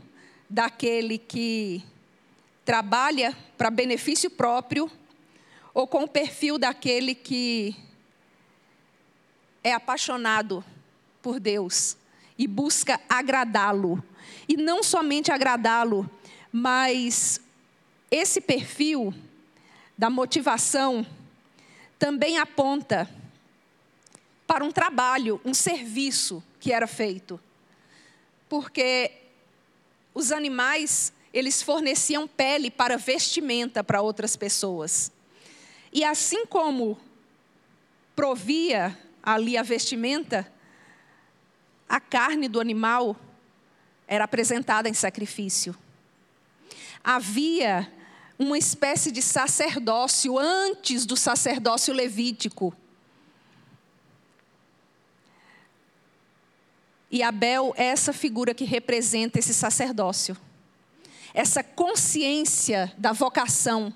daquele 0.49 1.19
que 1.19 1.85
trabalha 2.65 3.37
para 3.59 3.71
benefício 3.71 4.31
próprio 4.31 4.91
ou 5.75 5.87
com 5.87 6.05
o 6.05 6.09
perfil 6.09 6.57
daquele 6.57 7.15
que 7.15 7.77
é 9.63 9.73
apaixonado 9.73 10.65
por 11.23 11.39
Deus 11.39 11.97
e 12.39 12.47
busca 12.47 13.01
agradá-lo. 13.09 14.03
E 14.49 14.57
não 14.57 14.83
somente 14.83 15.31
agradá-lo, 15.31 16.09
mas 16.53 17.41
esse 18.11 18.41
perfil 18.41 19.15
da 19.97 20.09
motivação 20.09 21.07
também 21.99 22.39
aponta 22.39 23.09
para 24.47 24.65
um 24.65 24.73
trabalho, 24.73 25.41
um 25.45 25.55
serviço 25.55 26.43
que 26.59 26.73
era 26.73 26.87
feito. 26.87 27.39
Porque 28.49 29.13
os 30.15 30.33
animais, 30.33 31.13
eles 31.33 31.63
forneciam 31.63 32.27
pele 32.27 32.71
para 32.71 32.97
vestimenta 32.97 33.85
para 33.85 34.03
outras 34.03 34.35
pessoas. 34.35 35.13
E 35.93 36.03
assim 36.03 36.47
como 36.47 36.99
provia 38.17 38.99
ali 39.23 39.57
a 39.57 39.63
vestimenta, 39.63 40.51
a 41.89 42.01
carne 42.01 42.49
do 42.49 42.61
animal 42.61 43.17
era 44.07 44.25
apresentada 44.25 44.89
em 44.89 44.95
sacrifício. 44.95 45.75
Havia 47.03 47.91
uma 48.39 48.57
espécie 48.57 49.13
de 49.13 49.21
sacerdócio 49.21 50.39
antes 50.39 51.05
do 51.05 51.17
sacerdócio 51.17 51.93
levítico. 51.93 52.75
E 57.11 57.23
Abel 57.23 57.75
é 57.77 57.87
essa 57.87 58.13
figura 58.13 58.55
que 58.55 58.65
representa 58.65 59.39
esse 59.39 59.53
sacerdócio, 59.53 60.37
essa 61.35 61.63
consciência 61.63 62.93
da 62.97 63.13
vocação. 63.13 63.93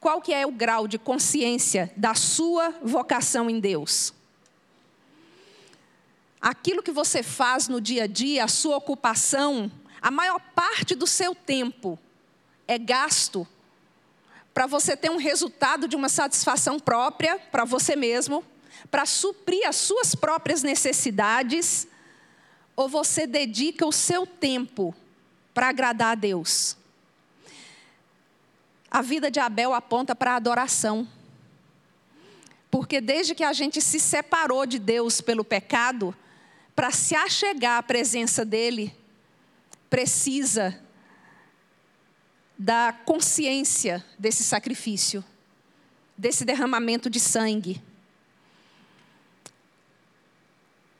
Qual 0.00 0.22
que 0.22 0.32
é 0.32 0.46
o 0.46 0.50
grau 0.50 0.88
de 0.88 0.98
consciência 0.98 1.92
da 1.94 2.14
sua 2.14 2.70
vocação 2.82 3.50
em 3.50 3.60
Deus? 3.60 4.14
Aquilo 6.40 6.82
que 6.82 6.90
você 6.90 7.22
faz 7.22 7.68
no 7.68 7.82
dia 7.82 8.04
a 8.04 8.06
dia, 8.06 8.44
a 8.44 8.48
sua 8.48 8.78
ocupação, 8.78 9.70
a 10.00 10.10
maior 10.10 10.40
parte 10.54 10.94
do 10.94 11.06
seu 11.06 11.34
tempo 11.34 11.98
é 12.66 12.78
gasto 12.78 13.46
para 14.54 14.66
você 14.66 14.96
ter 14.96 15.10
um 15.10 15.18
resultado 15.18 15.86
de 15.86 15.94
uma 15.94 16.08
satisfação 16.08 16.80
própria 16.80 17.38
para 17.38 17.66
você 17.66 17.94
mesmo, 17.94 18.42
para 18.90 19.04
suprir 19.04 19.68
as 19.68 19.76
suas 19.76 20.14
próprias 20.14 20.62
necessidades, 20.62 21.86
ou 22.74 22.88
você 22.88 23.26
dedica 23.26 23.84
o 23.84 23.92
seu 23.92 24.26
tempo 24.26 24.94
para 25.52 25.68
agradar 25.68 26.12
a 26.12 26.14
Deus? 26.14 26.79
A 28.90 29.02
vida 29.02 29.30
de 29.30 29.38
Abel 29.38 29.72
aponta 29.72 30.14
para 30.16 30.32
a 30.32 30.36
adoração. 30.36 31.06
Porque 32.70 33.00
desde 33.00 33.34
que 33.34 33.44
a 33.44 33.52
gente 33.52 33.80
se 33.80 34.00
separou 34.00 34.66
de 34.66 34.78
Deus 34.78 35.20
pelo 35.20 35.44
pecado, 35.44 36.14
para 36.74 36.90
se 36.90 37.14
achegar 37.14 37.78
à 37.78 37.82
presença 37.82 38.44
dele, 38.44 38.94
precisa 39.88 40.80
da 42.58 42.92
consciência 43.04 44.04
desse 44.18 44.44
sacrifício, 44.44 45.24
desse 46.16 46.44
derramamento 46.44 47.08
de 47.08 47.18
sangue. 47.18 47.82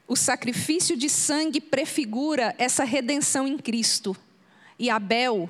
O 0.09 0.17
sacrifício 0.17 0.97
de 0.97 1.09
sangue 1.09 1.61
prefigura 1.61 2.55
essa 2.59 2.83
redenção 2.83 3.47
em 3.47 3.57
Cristo. 3.57 4.17
E 4.79 4.91
Abel, 4.91 5.49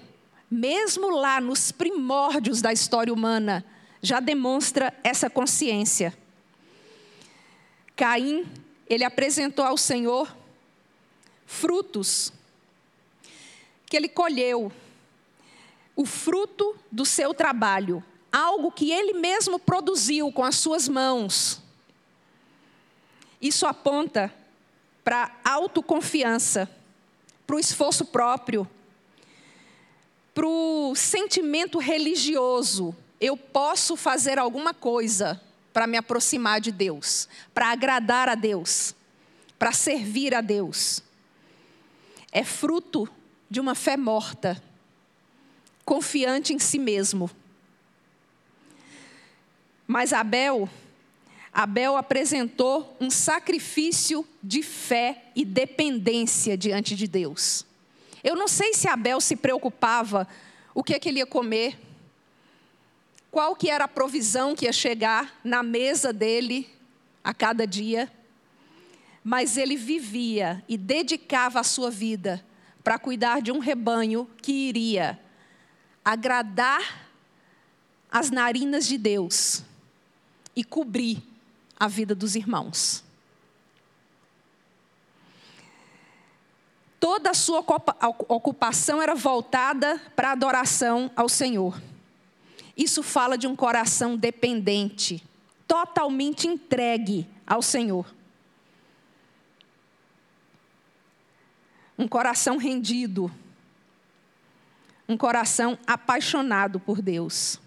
mesmo 0.50 1.11
lá 1.11 1.40
nos 1.40 1.71
primórdios 1.71 2.61
da 2.61 2.73
história 2.73 3.12
humana, 3.12 3.64
já 4.02 4.19
demonstra 4.19 4.92
essa 5.04 5.30
consciência. 5.30 6.16
Caim, 7.95 8.47
ele 8.88 9.04
apresentou 9.04 9.64
ao 9.64 9.76
Senhor 9.76 10.35
frutos 11.47 12.33
que 13.87 13.97
ele 13.97 14.09
colheu, 14.09 14.73
o 15.95 16.07
fruto 16.07 16.76
do 16.90 17.04
seu 17.04 17.35
trabalho, 17.35 18.02
algo 18.33 18.71
que 18.71 18.90
ele 18.90 19.12
mesmo 19.12 19.59
produziu 19.59 20.33
com 20.33 20.45
as 20.45 20.57
suas 20.57 20.88
mãos. 20.88 21.61
Isso 23.40 23.66
aponta 23.66 24.33
para 25.02 25.37
autoconfiança, 25.45 26.71
para 27.47 27.57
o 27.57 27.59
esforço 27.59 28.04
próprio, 28.04 28.69
para 30.34 30.46
o 30.46 30.94
sentimento 30.94 31.78
religioso. 31.78 32.94
Eu 33.20 33.37
posso 33.37 33.96
fazer 33.96 34.38
alguma 34.38 34.72
coisa 34.72 35.40
para 35.72 35.87
me 35.87 35.96
aproximar 35.96 36.60
de 36.60 36.72
Deus, 36.72 37.28
para 37.52 37.70
agradar 37.70 38.28
a 38.28 38.34
Deus, 38.34 38.94
para 39.58 39.72
servir 39.72 40.34
a 40.34 40.40
Deus. 40.40 41.02
É 42.32 42.44
fruto 42.44 43.08
de 43.49 43.60
uma 43.60 43.75
fé 43.75 43.96
morta, 43.96 44.62
confiante 45.84 46.52
em 46.52 46.58
si 46.58 46.78
mesmo. 46.78 47.30
Mas 49.86 50.12
Abel 50.12 50.69
Abel 51.52 51.97
apresentou 51.97 52.97
um 53.00 53.10
sacrifício 53.10 54.26
de 54.43 54.62
fé 54.62 55.25
e 55.34 55.45
dependência 55.45 56.56
diante 56.56 56.95
de 56.95 57.08
Deus. 57.08 57.66
Eu 58.23 58.37
não 58.37 58.47
sei 58.47 58.75
se 58.75 58.89
Abel 58.89 59.21
se 59.21 59.37
preocupava 59.37 60.28
o 60.75 60.83
que, 60.83 60.95
é 60.95 60.99
que 60.99 61.09
ele 61.09 61.19
ia 61.19 61.26
comer, 61.26 61.78
qual 63.30 63.54
que 63.54 63.71
era 63.71 63.85
a 63.85 63.89
provisão 63.89 64.54
que 64.54 64.67
ia 64.67 64.73
chegar 64.73 65.39
na 65.43 65.63
mesa 65.63 66.13
dele 66.13 66.69
a 67.23 67.33
cada 67.33 67.67
dia, 67.67 68.11
mas 69.23 69.56
ele 69.56 69.76
vivia 69.76 70.65
e 70.69 70.76
dedicava 70.76 71.61
a 71.61 71.65
sua 71.65 71.91
vida 71.91 72.45
para 72.83 72.99
cuidar 72.99 73.41
de 73.41 73.52
um 73.52 73.59
rebanho 73.59 74.28
que 74.43 74.52
iria 74.52 75.19
agradar 76.04 77.09
as 78.11 78.30
narinas 78.30 78.87
de 78.87 78.99
Deus 78.99 79.63
e 80.56 80.65
cobrir 80.65 81.23
a 81.78 81.87
vida 81.87 82.15
dos 82.15 82.35
irmãos. 82.35 83.04
Toda 87.12 87.30
a 87.30 87.34
sua 87.34 87.58
ocupação 88.28 89.02
era 89.02 89.16
voltada 89.16 90.00
para 90.14 90.28
a 90.28 90.32
adoração 90.32 91.10
ao 91.16 91.28
Senhor. 91.28 91.82
Isso 92.76 93.02
fala 93.02 93.36
de 93.36 93.49
um 93.49 93.56
coração 93.56 94.16
dependente, 94.16 95.20
totalmente 95.66 96.46
entregue 96.46 97.26
ao 97.44 97.62
Senhor. 97.62 98.06
Um 101.99 102.06
coração 102.06 102.58
rendido. 102.58 103.28
Um 105.08 105.16
coração 105.16 105.76
apaixonado 105.88 106.78
por 106.78 107.02
Deus. 107.02 107.58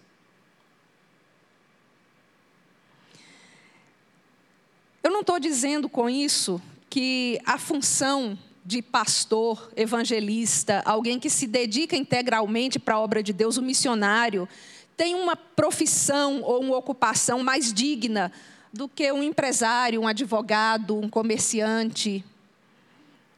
Eu 5.03 5.11
não 5.11 5.19
estou 5.19 5.37
dizendo 5.37 5.89
com 5.89 6.09
isso 6.09 6.61
que 6.89 7.41
a 7.45 7.57
função 7.57 8.39
de 8.65 8.81
pastor, 8.81 9.71
evangelista, 9.75 10.81
alguém 10.85 11.19
que 11.19 11.29
se 11.29 11.47
dedica 11.47 11.95
integralmente 11.95 12.79
para 12.79 12.95
a 12.95 12.99
obra 12.99 13.21
de 13.21 13.33
Deus, 13.33 13.57
o 13.57 13.61
missionário, 13.61 14.47
tem 14.95 15.15
uma 15.15 15.35
profissão 15.35 16.41
ou 16.41 16.61
uma 16.61 16.77
ocupação 16.77 17.43
mais 17.43 17.73
digna 17.73 18.31
do 18.71 18.87
que 18.87 19.11
um 19.11 19.21
empresário, 19.21 20.01
um 20.01 20.07
advogado, 20.07 20.97
um 20.97 21.09
comerciante, 21.09 22.23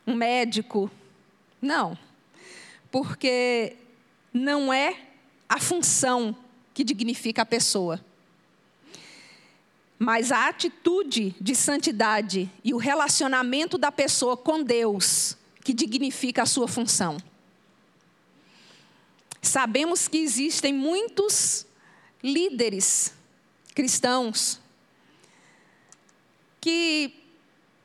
um 0.06 0.14
médico. 0.14 0.90
Não. 1.62 1.98
Porque 2.92 3.76
não 4.34 4.72
é 4.72 4.96
a 5.50 5.60
função 5.60 6.36
que 6.74 6.84
dignifica 6.84 7.42
a 7.42 7.46
pessoa 7.46 8.00
mas 9.98 10.32
a 10.32 10.48
atitude 10.48 11.36
de 11.40 11.56
santidade 11.56 12.50
e 12.64 12.74
o 12.74 12.78
relacionamento 12.78 13.78
da 13.78 13.92
pessoa 13.92 14.36
com 14.36 14.62
Deus 14.62 15.38
que 15.64 15.74
dignifica 15.74 16.44
a 16.44 16.46
sua 16.46 16.68
função. 16.68 17.18
Sabemos 19.42 20.08
que 20.08 20.18
existem 20.18 20.74
muitos 20.74 21.66
líderes 22.24 23.14
cristãos 23.74 24.60
que 26.60 27.14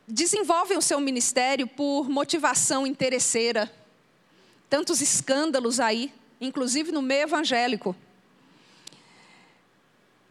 desenvolvem 0.09 0.77
o 0.79 0.83
seu 0.83 1.01
ministério 1.01 1.67
por 1.67 2.09
motivação 2.09 2.87
interesseira. 2.87 3.71
Tantos 4.69 5.01
escândalos 5.01 5.79
aí, 5.79 6.13
inclusive 6.41 6.91
no 6.91 7.03
meio 7.03 7.23
evangélico. 7.23 7.95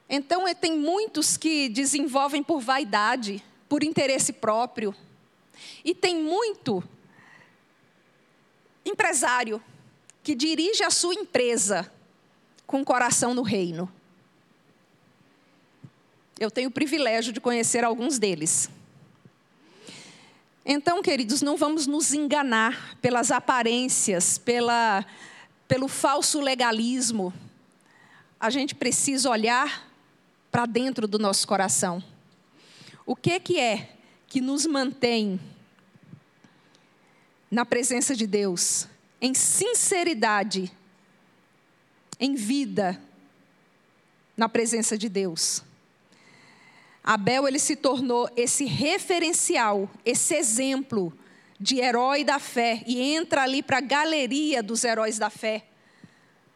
Então, 0.10 0.48
é, 0.48 0.56
tem 0.56 0.76
muitos 0.76 1.38
que 1.38 1.70
desenvolvem 1.70 2.42
por 2.42 2.60
vaidade, 2.60 3.44
por 3.68 3.84
interesse 3.84 4.34
próprio. 4.34 4.96
E 5.86 5.94
tem 5.94 6.16
muito 6.16 6.84
empresário 8.84 9.62
que 10.24 10.34
dirige 10.34 10.84
a 10.84 10.90
sua 10.90 11.14
empresa 11.14 11.92
com 12.66 12.82
o 12.82 12.86
coração 12.86 13.36
no 13.36 13.44
reino. 13.44 13.92
Eu 16.40 16.50
tenho 16.50 16.70
o 16.70 16.72
privilégio 16.72 17.32
de 17.32 17.40
conhecer 17.40 17.84
alguns 17.84 18.18
deles. 18.18 18.70
Então, 20.66 21.02
queridos, 21.02 21.42
não 21.42 21.58
vamos 21.58 21.86
nos 21.86 22.14
enganar 22.14 22.96
pelas 23.02 23.32
aparências, 23.32 24.38
pela, 24.38 25.06
pelo 25.68 25.88
falso 25.88 26.40
legalismo. 26.40 27.34
A 28.40 28.50
gente 28.50 28.74
precisa 28.74 29.30
olhar 29.30 29.89
para 30.52 30.66
dentro 30.66 31.08
do 31.08 31.20
nosso 31.20 31.48
coração. 31.48 32.04
O 33.06 33.16
que, 33.16 33.40
que 33.40 33.60
é 33.60 33.90
que 34.28 34.42
nos 34.42 34.66
mantém 34.66 35.40
na 37.50 37.66
presença 37.66 38.16
de 38.16 38.28
Deus, 38.28 38.88
em 39.20 39.34
sinceridade, 39.34 40.72
em 42.20 42.36
vida, 42.36 43.02
na 44.38 44.48
presença 44.48 44.98
de 44.98 45.10
Deus? 45.10 45.64
Abel 47.04 47.48
ele 47.48 47.60
se 47.60 47.76
tornou 47.76 48.30
esse 48.36 48.66
referencial, 48.66 49.90
esse 50.06 50.36
exemplo 50.36 51.12
de 51.60 51.80
herói 51.80 52.24
da 52.24 52.40
fé 52.40 52.84
e 52.86 53.02
entra 53.02 53.42
ali 53.44 53.64
para 53.64 53.78
a 53.78 53.82
galeria 53.82 54.62
dos 54.62 54.84
heróis 54.84 55.18
da 55.18 55.30
fé, 55.30 55.66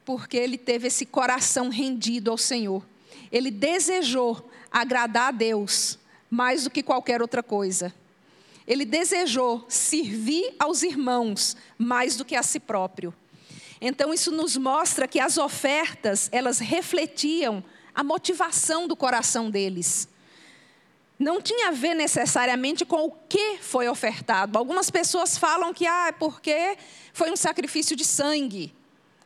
porque 0.05 0.37
ele 0.37 0.57
teve 0.57 0.87
esse 0.87 1.05
coração 1.05 1.69
rendido 1.69 2.29
ao 2.29 2.37
Senhor. 2.37 2.85
Ele 3.33 3.49
desejou 3.49 4.47
agradar 4.71 5.29
a 5.29 5.31
Deus 5.31 5.97
mais 6.29 6.65
do 6.65 6.69
que 6.69 6.83
qualquer 6.83 7.19
outra 7.19 7.41
coisa. 7.41 7.91
Ele 8.67 8.85
desejou 8.85 9.65
servir 9.67 10.53
aos 10.59 10.83
irmãos 10.83 11.57
mais 11.75 12.15
do 12.15 12.23
que 12.23 12.35
a 12.35 12.43
si 12.43 12.59
próprio. 12.59 13.11
Então 13.81 14.13
isso 14.13 14.31
nos 14.31 14.55
mostra 14.55 15.07
que 15.07 15.19
as 15.19 15.37
ofertas, 15.37 16.29
elas 16.31 16.59
refletiam 16.59 17.63
a 17.93 18.03
motivação 18.03 18.87
do 18.87 18.95
coração 18.95 19.49
deles. 19.49 20.07
Não 21.17 21.41
tinha 21.41 21.69
a 21.69 21.71
ver 21.71 21.95
necessariamente 21.95 22.85
com 22.85 23.07
o 23.07 23.11
que 23.27 23.57
foi 23.57 23.87
ofertado. 23.87 24.59
Algumas 24.59 24.91
pessoas 24.91 25.37
falam 25.39 25.73
que 25.73 25.87
ah, 25.87 26.09
é 26.09 26.11
porque 26.11 26.77
foi 27.13 27.31
um 27.31 27.35
sacrifício 27.35 27.95
de 27.95 28.05
sangue. 28.05 28.73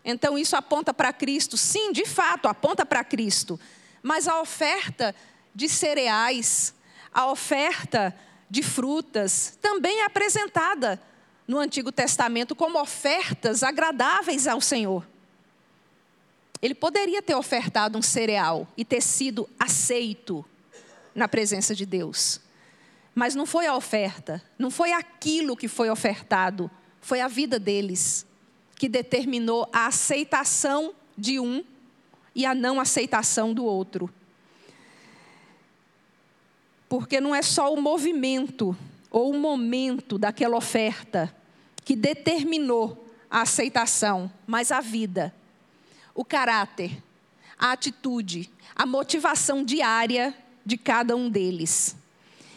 Então 0.04 0.38
isso 0.38 0.56
aponta 0.56 0.94
para 0.94 1.12
Cristo. 1.12 1.58
Sim, 1.58 1.92
de 1.92 2.06
fato, 2.06 2.48
aponta 2.48 2.86
para 2.86 3.04
Cristo. 3.04 3.60
Mas 4.02 4.28
a 4.28 4.40
oferta 4.40 5.16
de 5.54 5.68
cereais, 5.68 6.74
a 7.12 7.30
oferta 7.32 8.16
de 8.50 8.64
frutas, 8.64 9.58
também 9.62 10.02
é 10.02 10.06
apresentada 10.06 11.02
no 11.48 11.58
Antigo 11.58 11.92
Testamento 11.92 12.56
como 12.56 12.80
ofertas 12.80 13.64
agradáveis 13.64 14.48
ao 14.48 14.62
Senhor. 14.62 15.08
Ele 16.62 16.76
poderia 16.76 17.22
ter 17.22 17.36
ofertado 17.36 17.98
um 17.98 18.02
cereal 18.02 18.68
e 18.76 18.84
ter 18.84 19.02
sido 19.02 19.50
aceito 19.60 20.44
na 21.14 21.28
presença 21.28 21.74
de 21.74 21.86
Deus. 21.86 22.42
Mas 23.16 23.34
não 23.34 23.46
foi 23.46 23.66
a 23.66 23.76
oferta, 23.76 24.44
não 24.60 24.70
foi 24.70 24.92
aquilo 24.92 25.58
que 25.58 25.68
foi 25.68 25.90
ofertado, 25.90 26.70
foi 27.02 27.22
a 27.22 27.28
vida 27.28 27.60
deles 27.60 28.26
que 28.76 28.88
determinou 28.88 29.68
a 29.74 29.88
aceitação 29.88 30.94
de 31.18 31.40
um 31.40 31.64
e 32.38 32.46
a 32.46 32.54
não 32.54 32.80
aceitação 32.80 33.52
do 33.52 33.66
outro. 33.66 34.08
Porque 36.88 37.20
não 37.20 37.34
é 37.34 37.42
só 37.42 37.74
o 37.74 37.82
movimento 37.82 38.78
ou 39.10 39.32
o 39.32 39.40
momento 39.40 40.20
daquela 40.20 40.56
oferta 40.56 41.36
que 41.84 41.96
determinou 41.96 43.10
a 43.28 43.42
aceitação, 43.42 44.32
mas 44.46 44.72
a 44.72 44.80
vida, 44.80 45.34
o 46.14 46.24
caráter, 46.24 47.02
a 47.58 47.72
atitude, 47.72 48.52
a 48.76 48.86
motivação 48.86 49.64
diária 49.64 50.32
de 50.64 50.78
cada 50.78 51.16
um 51.16 51.30
deles. 51.30 51.96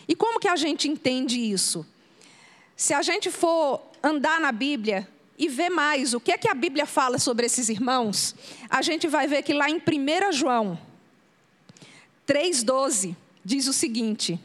E 0.06 0.14
como 0.14 0.38
que 0.38 0.48
a 0.48 0.56
gente 0.56 0.88
entende 0.88 1.40
isso? 1.40 1.86
Se 2.76 2.92
a 2.92 3.00
gente 3.00 3.30
for 3.30 3.80
andar 4.02 4.40
na 4.40 4.52
Bíblia, 4.52 5.08
e 5.40 5.48
ver 5.48 5.70
mais 5.70 6.12
o 6.12 6.20
que 6.20 6.32
é 6.32 6.36
que 6.36 6.46
a 6.46 6.52
Bíblia 6.52 6.84
fala 6.84 7.18
sobre 7.18 7.46
esses 7.46 7.70
irmãos, 7.70 8.36
a 8.68 8.82
gente 8.82 9.08
vai 9.08 9.26
ver 9.26 9.42
que 9.42 9.54
lá 9.54 9.70
em 9.70 9.76
1 9.76 10.32
João 10.34 10.78
3,12 12.28 13.16
diz 13.42 13.66
o 13.66 13.72
seguinte: 13.72 14.38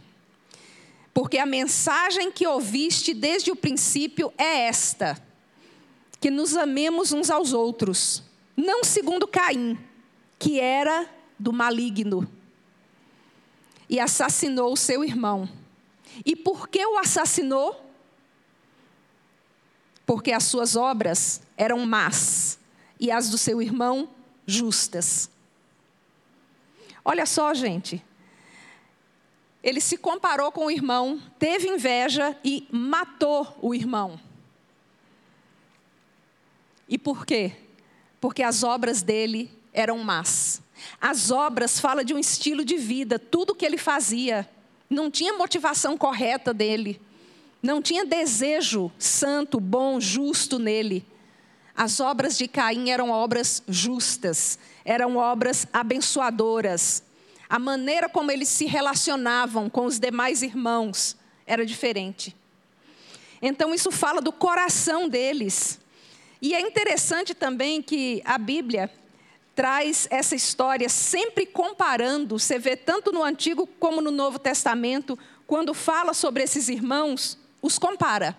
Porque 1.13 1.38
a 1.38 1.45
mensagem 1.45 2.31
que 2.31 2.47
ouviste 2.47 3.13
desde 3.13 3.51
o 3.51 3.58
princípio 3.58 4.34
é 4.38 4.67
esta, 4.67 5.21
que 6.21 6.31
nos 6.31 6.55
amemos 6.55 7.12
uns 7.12 7.29
aos 7.29 7.51
outros, 7.51 8.23
não 8.55 8.81
segundo 8.81 9.27
Caim, 9.27 9.77
que 10.39 10.62
era 10.62 11.10
do 11.38 11.51
maligno 11.51 12.25
e 13.89 13.99
assassinou 13.99 14.71
o 14.71 14.77
seu 14.77 15.03
irmão. 15.03 15.49
E 16.25 16.38
por 16.38 16.69
que 16.69 16.86
o 16.86 16.97
assassinou? 16.97 17.84
Porque 20.05 20.31
as 20.31 20.43
suas 20.43 20.75
obras 20.75 21.41
eram 21.57 21.85
más 21.85 22.59
e 22.99 23.11
as 23.11 23.29
do 23.29 23.37
seu 23.37 23.61
irmão 23.61 24.09
justas. 24.45 25.29
Olha 27.03 27.25
só, 27.25 27.53
gente. 27.53 28.03
Ele 29.63 29.81
se 29.81 29.97
comparou 29.97 30.51
com 30.51 30.67
o 30.67 30.71
irmão, 30.71 31.21
teve 31.39 31.67
inveja 31.67 32.37
e 32.43 32.67
matou 32.71 33.57
o 33.61 33.73
irmão. 33.73 34.19
E 36.87 36.97
por 36.97 37.25
quê? 37.25 37.55
Porque 38.21 38.43
as 38.43 38.63
obras 38.63 39.01
dele 39.01 39.51
eram 39.73 39.97
más. 39.99 40.61
As 41.01 41.31
obras 41.31 41.79
fala 41.79 42.05
de 42.05 42.13
um 42.13 42.19
estilo 42.19 42.63
de 42.63 42.77
vida, 42.77 43.17
tudo 43.17 43.55
que 43.55 43.65
ele 43.65 43.77
fazia 43.77 44.47
não 44.87 45.09
tinha 45.09 45.33
motivação 45.33 45.97
correta 45.97 46.53
dele. 46.53 47.01
Não 47.65 47.82
tinha 47.82 48.06
desejo 48.06 48.91
santo, 48.99 49.60
bom, 49.60 49.99
justo 49.99 50.60
nele. 50.60 51.04
As 51.75 51.99
obras 51.99 52.38
de 52.38 52.47
Caim 52.47 52.91
eram 52.91 53.10
obras 53.10 53.63
justas, 53.67 54.60
eram 54.86 55.17
obras 55.17 55.65
abençoadoras. 55.73 57.01
A 57.49 57.58
maneira 57.58 58.08
como 58.08 58.30
eles 58.30 58.49
se 58.49 58.65
relacionavam 58.65 59.67
com 59.67 59.88
os 59.88 59.97
demais 59.97 60.43
irmãos 60.43 61.17
era 61.47 61.65
diferente. 61.65 62.36
Então, 63.41 63.73
isso 63.73 63.89
fala 63.89 64.21
do 64.21 64.32
coração 64.32 65.10
deles. 65.10 65.80
E 66.39 66.54
é 66.54 66.62
interessante 66.62 67.34
também 67.34 67.82
que 67.82 68.21
a 68.25 68.38
Bíblia 68.38 68.91
traz 69.56 70.08
essa 70.12 70.36
história 70.36 70.88
sempre 70.88 71.47
comparando, 71.47 72.38
você 72.38 72.60
vê 72.60 72.75
tanto 72.75 73.12
no 73.12 73.23
Antigo 73.23 73.65
como 73.80 74.01
no 74.01 74.12
Novo 74.12 74.38
Testamento, 74.38 75.17
quando 75.47 75.73
fala 75.73 76.13
sobre 76.13 76.43
esses 76.43 76.69
irmãos, 76.69 77.43
os 77.65 77.80
compara. 77.80 78.38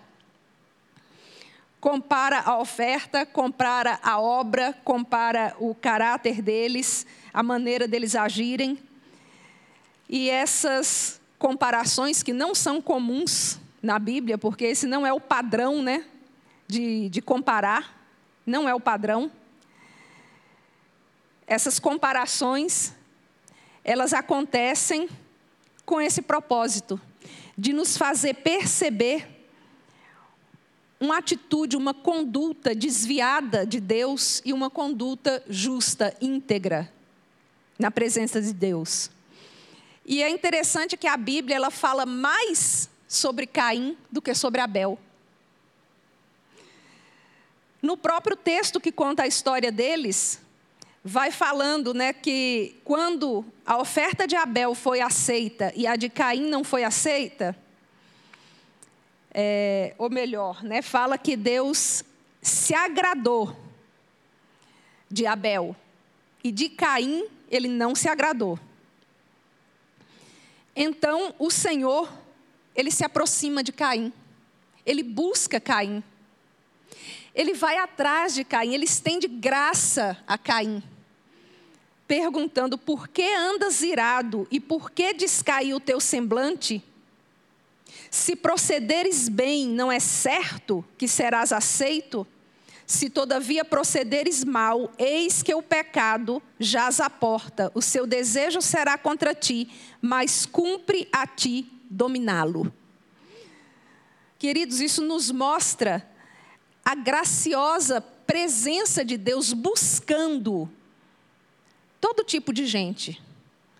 Compara 1.81 2.39
a 2.39 2.57
oferta, 2.57 3.25
compara 3.25 3.99
a 4.01 4.19
obra, 4.21 4.73
compara 4.85 5.53
o 5.59 5.75
caráter 5.75 6.41
deles, 6.41 7.05
a 7.33 7.43
maneira 7.43 7.87
deles 7.89 8.15
agirem. 8.15 8.79
E 10.07 10.29
essas 10.29 11.19
comparações 11.37 12.23
que 12.23 12.31
não 12.31 12.55
são 12.55 12.81
comuns 12.81 13.59
na 13.83 13.99
Bíblia, 13.99 14.37
porque 14.37 14.63
esse 14.63 14.87
não 14.87 15.05
é 15.05 15.11
o 15.11 15.19
padrão 15.19 15.81
né, 15.81 16.05
de, 16.65 17.09
de 17.09 17.21
comparar, 17.21 18.01
não 18.45 18.67
é 18.67 18.73
o 18.73 18.79
padrão. 18.79 19.29
Essas 21.45 21.79
comparações, 21.79 22.93
elas 23.83 24.13
acontecem 24.13 25.09
com 25.85 25.99
esse 25.99 26.21
propósito 26.21 26.99
de 27.57 27.73
nos 27.73 27.97
fazer 27.97 28.35
perceber 28.35 29.27
uma 30.99 31.17
atitude, 31.17 31.77
uma 31.77 31.93
conduta 31.93 32.73
desviada 32.75 33.65
de 33.65 33.79
Deus 33.79 34.41
e 34.45 34.53
uma 34.53 34.69
conduta 34.69 35.43
justa, 35.49 36.15
íntegra, 36.21 36.91
na 37.77 37.91
presença 37.91 38.41
de 38.41 38.53
Deus. 38.53 39.09
E 40.05 40.23
é 40.23 40.29
interessante 40.29 40.97
que 40.97 41.07
a 41.07 41.17
Bíblia 41.17 41.55
ela 41.55 41.69
fala 41.69 42.05
mais 42.05 42.89
sobre 43.07 43.45
Caim 43.45 43.97
do 44.11 44.21
que 44.21 44.33
sobre 44.33 44.61
Abel. 44.61 44.97
No 47.81 47.95
próprio 47.95 48.35
texto 48.35 48.79
que 48.79 48.91
conta 48.91 49.23
a 49.23 49.27
história 49.27 49.71
deles, 49.71 50.39
vai 51.07 51.31
falando 51.31 51.93
né, 51.93 52.11
que 52.11 52.75
quando 52.83 53.45
a 53.65 53.77
oferta 53.77 54.27
de 54.27 54.35
Abel 54.35 54.75
foi 54.75 54.99
aceita 54.99 55.71
e 55.73 55.87
a 55.87 55.95
de 55.95 56.09
Caim 56.09 56.49
não 56.49 56.65
foi 56.65 56.83
aceita, 56.83 57.57
é, 59.33 59.95
ou 59.97 60.09
melhor, 60.09 60.61
né, 60.61 60.81
fala 60.81 61.17
que 61.17 61.37
Deus 61.37 62.03
se 62.41 62.75
agradou 62.75 63.55
de 65.09 65.25
Abel 65.25 65.73
e 66.43 66.51
de 66.51 66.67
Caim 66.67 67.25
ele 67.49 67.69
não 67.69 67.95
se 67.95 68.09
agradou. 68.09 68.59
Então 70.75 71.33
o 71.39 71.49
Senhor, 71.49 72.11
ele 72.75 72.91
se 72.91 73.05
aproxima 73.05 73.63
de 73.63 73.71
Caim, 73.71 74.11
ele 74.85 75.03
busca 75.03 75.57
Caim, 75.57 76.03
ele 77.33 77.53
vai 77.53 77.77
atrás 77.77 78.35
de 78.35 78.43
Caim, 78.43 78.73
ele 78.73 78.83
estende 78.83 79.25
graça 79.29 80.21
a 80.27 80.37
Caim 80.37 80.83
perguntando: 82.07 82.77
Por 82.77 83.07
que 83.07 83.33
andas 83.33 83.81
irado 83.81 84.47
e 84.49 84.59
por 84.59 84.89
que 84.89 85.13
descaiu 85.13 85.77
o 85.77 85.81
teu 85.81 85.99
semblante? 85.99 86.83
Se 88.09 88.35
procederes 88.35 89.27
bem, 89.27 89.67
não 89.67 89.91
é 89.91 89.99
certo 89.99 90.83
que 90.97 91.07
serás 91.07 91.51
aceito? 91.51 92.25
Se 92.85 93.09
todavia 93.09 93.65
procederes 93.65 94.45
mal, 94.45 94.89
eis 94.97 95.43
que 95.43 95.53
o 95.53 95.61
pecado 95.61 96.41
jaz 96.57 97.01
à 97.01 97.09
porta, 97.09 97.69
o 97.75 97.81
seu 97.81 98.07
desejo 98.07 98.61
será 98.61 98.97
contra 98.97 99.35
ti, 99.35 99.69
mas 100.01 100.45
cumpre 100.45 101.07
a 101.11 101.27
ti 101.27 101.69
dominá-lo. 101.89 102.71
Queridos, 104.39 104.79
isso 104.79 105.01
nos 105.01 105.31
mostra 105.31 106.09
a 106.85 106.95
graciosa 106.95 107.99
presença 107.99 109.03
de 109.03 109.17
Deus 109.17 109.51
buscando 109.51 110.69
todo 111.99 112.23
tipo 112.23 112.53
de 112.53 112.65
gente. 112.65 113.21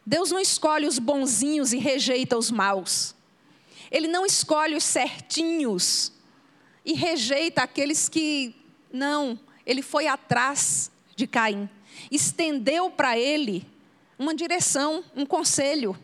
Deus 0.06 0.32
não 0.32 0.39
escolhe 0.39 0.88
os 0.88 0.99
bonzinhos 0.99 1.73
e 1.73 1.77
rejeita 1.77 2.38
os 2.38 2.49
maus. 2.49 3.15
Ele 3.91 4.08
não 4.08 4.25
escolhe 4.25 4.75
os 4.75 4.84
certinhos 4.84 6.12
e 6.86 6.93
rejeita 6.93 7.63
aqueles 7.63 8.08
que 8.08 8.56
não, 8.91 9.38
ele 9.65 9.82
foi 9.82 10.08
atrás 10.08 10.89
de 11.15 11.27
Caim, 11.27 11.69
estendeu 12.10 12.89
para 12.89 13.17
ele 13.17 13.65
uma 14.17 14.34
direção, 14.34 15.03
um 15.15 15.25
conselho. 15.25 15.97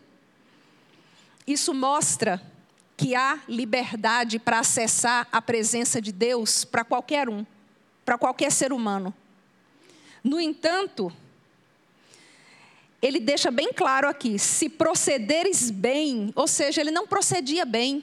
Isso 1.48 1.74
mostra 1.74 2.42
que 2.96 3.16
há 3.16 3.40
liberdade 3.48 4.40
para 4.40 4.60
acessar 4.60 5.28
a 5.32 5.42
presença 5.42 6.02
de 6.02 6.12
Deus 6.12 6.64
para 6.64 6.84
qualquer 6.84 7.30
um, 7.30 7.46
para 8.06 8.18
qualquer 8.18 8.52
ser 8.52 8.72
humano. 8.72 9.14
No 10.24 10.40
entanto, 10.40 11.12
ele 13.04 13.20
deixa 13.20 13.52
bem 13.52 13.74
claro 13.74 14.08
aqui: 14.08 14.40
se 14.40 14.70
procederes 14.70 15.70
bem, 15.70 16.32
ou 16.34 16.48
seja, 16.48 16.80
ele 16.80 16.90
não 16.90 17.06
procedia 17.06 17.66
bem. 17.66 18.02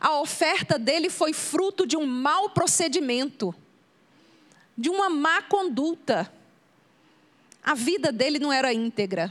A 0.00 0.18
oferta 0.18 0.78
dele 0.78 1.10
foi 1.10 1.34
fruto 1.34 1.86
de 1.86 1.94
um 1.94 2.06
mau 2.06 2.48
procedimento, 2.48 3.54
de 4.76 4.88
uma 4.88 5.10
má 5.10 5.42
conduta. 5.42 6.32
A 7.62 7.74
vida 7.74 8.10
dele 8.10 8.38
não 8.38 8.50
era 8.50 8.72
íntegra. 8.72 9.30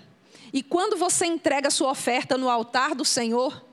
E 0.53 0.61
quando 0.61 0.95
você 0.95 1.25
entrega 1.25 1.69
a 1.69 1.71
sua 1.71 1.89
oferta 1.89 2.37
no 2.37 2.47
altar 2.47 2.93
do 2.93 3.03
Senhor, 3.03 3.65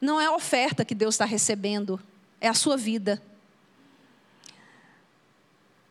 não 0.00 0.20
é 0.20 0.26
a 0.26 0.32
oferta 0.32 0.84
que 0.84 0.94
Deus 0.94 1.14
está 1.14 1.24
recebendo, 1.24 2.00
é 2.40 2.48
a 2.48 2.54
sua 2.54 2.76
vida. 2.76 3.22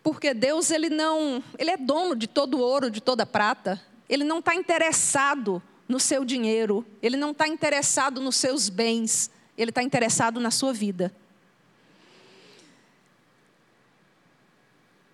Porque 0.04 0.34
Deus, 0.34 0.72
ele 0.72 0.90
não, 0.90 1.42
ele 1.58 1.72
é 1.72 1.78
dono 1.78 2.18
de 2.18 2.28
todo 2.28 2.60
ouro, 2.60 2.92
de 2.92 3.00
toda 3.00 3.26
prata. 3.26 3.82
Ele 4.10 4.24
não 4.24 4.40
está 4.40 4.56
interessado 4.56 5.62
no 5.88 6.00
seu 6.00 6.26
dinheiro, 6.26 6.86
ele 7.02 7.18
não 7.18 7.32
está 7.32 7.48
interessado 7.48 8.22
nos 8.22 8.36
seus 8.36 8.70
bens, 8.70 9.32
ele 9.58 9.72
está 9.72 9.82
interessado 9.82 10.40
na 10.40 10.52
sua 10.52 10.74
vida. 10.74 11.14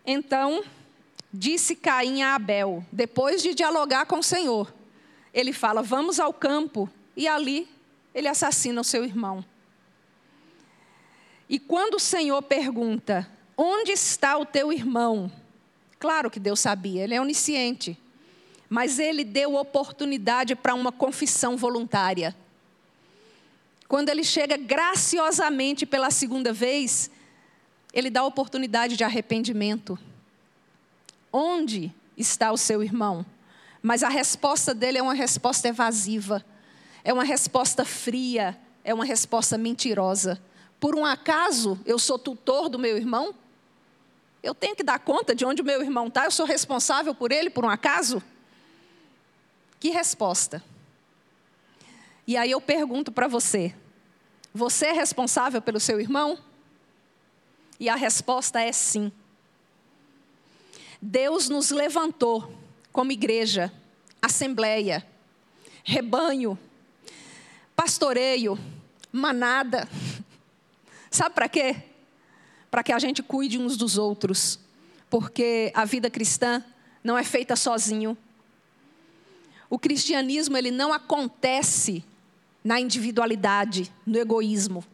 Então, 0.06 0.64
disse 1.34 1.76
Caim 1.76 2.22
a 2.22 2.36
Abel, 2.36 2.86
depois 2.92 3.42
de 3.42 3.54
dialogar 3.54 4.06
com 4.06 4.20
o 4.20 4.24
Senhor, 4.24 4.74
ele 5.34 5.54
fala: 5.54 5.82
Vamos 5.82 6.20
ao 6.20 6.34
campo. 6.34 6.90
E 7.16 7.28
ali 7.28 7.70
ele 8.14 8.28
assassina 8.28 8.82
o 8.82 8.84
seu 8.84 9.04
irmão. 9.04 9.46
E 11.48 11.60
quando 11.60 11.96
o 11.96 12.00
Senhor 12.00 12.42
pergunta: 12.42 13.30
Onde 13.58 13.92
está 13.92 14.38
o 14.38 14.46
teu 14.46 14.74
irmão? 14.74 15.32
Claro 16.00 16.30
que 16.30 16.40
Deus 16.40 16.60
sabia, 16.60 17.04
ele 17.04 17.14
é 17.14 17.22
onisciente. 17.22 17.98
Mas 18.74 18.98
ele 18.98 19.24
deu 19.24 19.54
oportunidade 19.54 20.56
para 20.56 20.74
uma 20.74 20.92
confissão 20.92 21.56
voluntária. 21.56 22.36
Quando 23.88 24.10
ele 24.10 24.24
chega 24.24 24.58
graciosamente 24.58 25.86
pela 25.86 26.10
segunda 26.10 26.52
vez, 26.52 27.12
ele 27.94 28.10
dá 28.10 28.26
oportunidade 28.26 28.98
de 28.98 29.04
arrependimento. 29.04 29.96
Onde 31.32 31.94
está 32.18 32.52
o 32.52 32.58
seu 32.58 32.82
irmão? 32.82 33.24
Mas 33.80 34.02
a 34.02 34.10
resposta 34.10 34.74
dele 34.74 34.98
é 34.98 35.04
uma 35.04 35.14
resposta 35.14 35.68
evasiva, 35.68 36.44
é 37.04 37.14
uma 37.14 37.24
resposta 37.24 37.86
fria, 37.86 38.60
é 38.84 38.92
uma 38.92 39.06
resposta 39.06 39.56
mentirosa. 39.56 40.42
Por 40.80 40.96
um 40.96 41.06
acaso 41.06 41.80
eu 41.86 42.00
sou 42.00 42.18
tutor 42.18 42.70
do 42.70 42.80
meu 42.80 42.98
irmão? 42.98 43.36
Eu 44.42 44.56
tenho 44.56 44.76
que 44.76 44.82
dar 44.82 44.98
conta 44.98 45.36
de 45.36 45.46
onde 45.46 45.62
o 45.62 45.66
meu 45.66 45.80
irmão 45.80 46.08
está? 46.08 46.26
Eu 46.26 46.32
sou 46.32 46.48
responsável 46.48 47.14
por 47.14 47.32
ele 47.32 47.52
por 47.52 47.64
um 47.64 47.70
acaso? 47.70 48.20
Que 49.84 49.89
resposta? 49.89 50.63
E 52.26 52.38
aí 52.38 52.52
eu 52.52 52.62
pergunto 52.62 53.12
para 53.12 53.28
você: 53.28 53.76
você 54.54 54.86
é 54.86 54.91
responsável 54.93 55.62
pelo 55.62 55.78
seu 55.78 56.00
irmão? 56.00 56.39
E 57.78 57.89
a 57.89 57.96
resposta 57.96 58.62
é 58.62 58.72
sim. 58.72 59.12
Deus 61.02 61.50
nos 61.50 61.69
levantou 61.69 62.50
como 62.93 63.12
igreja, 63.12 63.74
assembleia, 64.22 65.06
rebanho, 65.84 66.58
pastoreio, 67.76 68.58
manada. 69.12 69.89
Sabe 71.12 71.36
para 71.36 71.50
quê? 71.50 71.76
Para 72.72 72.84
que 72.84 72.93
a 72.93 73.00
gente 73.00 73.22
cuide 73.22 73.60
uns 73.60 73.76
dos 73.76 73.98
outros. 73.98 74.62
Porque 75.10 75.74
a 75.76 75.84
vida 75.84 76.10
cristã 76.10 76.63
não 77.04 77.17
é 77.17 77.24
feita 77.26 77.58
sozinho. 77.58 78.17
O 79.74 79.80
cristianismo 79.80 80.56
ele 80.56 80.70
não 80.70 80.94
acontece 80.94 82.06
na 82.64 82.80
individualidade, 82.80 83.92
no 84.06 84.20
egoísmo. 84.20 84.86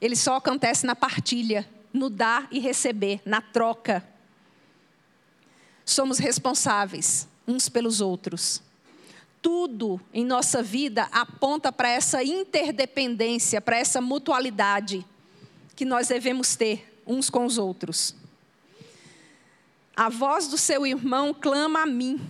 Ele 0.00 0.16
só 0.16 0.36
acontece 0.36 0.86
na 0.86 0.96
partilha, 0.96 1.68
no 1.92 2.08
dar 2.08 2.48
e 2.50 2.58
receber, 2.58 3.20
na 3.26 3.42
troca 3.42 4.02
somos 5.84 6.18
responsáveis 6.18 7.28
uns 7.46 7.68
pelos 7.68 8.00
outros. 8.00 8.62
Tudo 9.42 10.00
em 10.12 10.24
nossa 10.24 10.62
vida 10.62 11.08
aponta 11.10 11.72
para 11.72 11.88
essa 11.88 12.22
interdependência, 12.22 13.60
para 13.60 13.76
essa 13.76 14.00
mutualidade 14.00 15.04
que 15.74 15.84
nós 15.84 16.08
devemos 16.08 16.54
ter 16.54 17.02
uns 17.06 17.28
com 17.28 17.44
os 17.44 17.58
outros. 17.58 18.14
A 19.96 20.08
voz 20.08 20.48
do 20.48 20.56
seu 20.56 20.86
irmão 20.86 21.34
clama 21.34 21.82
a 21.82 21.86
mim. 21.86 22.20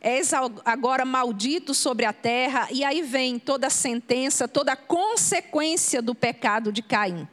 És 0.00 0.32
agora 0.64 1.04
maldito 1.04 1.74
sobre 1.74 2.04
a 2.04 2.12
terra, 2.12 2.68
e 2.70 2.84
aí 2.84 3.02
vem 3.02 3.38
toda 3.38 3.66
a 3.66 3.70
sentença, 3.70 4.46
toda 4.46 4.72
a 4.72 4.76
consequência 4.76 6.00
do 6.00 6.14
pecado 6.14 6.72
de 6.72 6.82
Caim. 6.82 7.26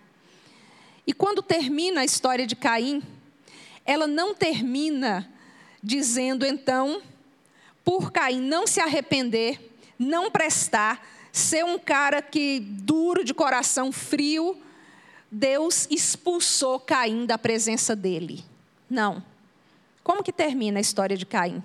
E 1.05 1.13
quando 1.13 1.43
termina 1.43 2.01
a 2.01 2.05
história 2.05 2.47
de 2.47 2.55
Caim, 2.55 3.03
ela 3.85 4.07
não 4.07 4.33
termina 4.33 5.31
dizendo 5.81 6.43
então, 6.43 7.03
por 7.83 8.11
Caim 8.11 8.41
não 8.41 8.65
se 8.65 8.79
arrepender, 8.79 9.77
não 9.99 10.31
prestar, 10.31 11.07
ser 11.31 11.63
um 11.63 11.77
cara 11.77 12.21
que 12.21 12.59
duro 12.59 13.23
de 13.23 13.33
coração, 13.33 13.91
frio, 13.91 14.57
Deus 15.29 15.87
expulsou 15.91 16.79
Caim 16.79 17.27
da 17.27 17.37
presença 17.37 17.95
dele. 17.95 18.43
Não. 18.89 19.23
Como 20.03 20.23
que 20.23 20.31
termina 20.31 20.79
a 20.79 20.81
história 20.81 21.15
de 21.15 21.25
Caim? 21.25 21.61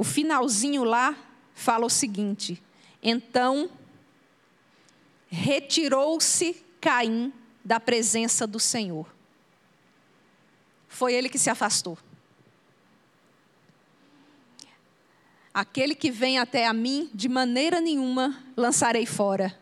O 0.00 0.02
finalzinho 0.02 0.82
lá 0.82 1.14
fala 1.52 1.84
o 1.84 1.90
seguinte: 1.90 2.62
então 3.02 3.68
retirou-se 5.28 6.54
Caim 6.80 7.30
da 7.62 7.78
presença 7.78 8.46
do 8.46 8.58
Senhor. 8.58 9.14
Foi 10.88 11.12
ele 11.12 11.28
que 11.28 11.38
se 11.38 11.50
afastou. 11.50 11.98
Aquele 15.52 15.94
que 15.94 16.10
vem 16.10 16.38
até 16.38 16.66
a 16.66 16.72
mim, 16.72 17.10
de 17.12 17.28
maneira 17.28 17.78
nenhuma 17.78 18.42
lançarei 18.56 19.04
fora. 19.04 19.54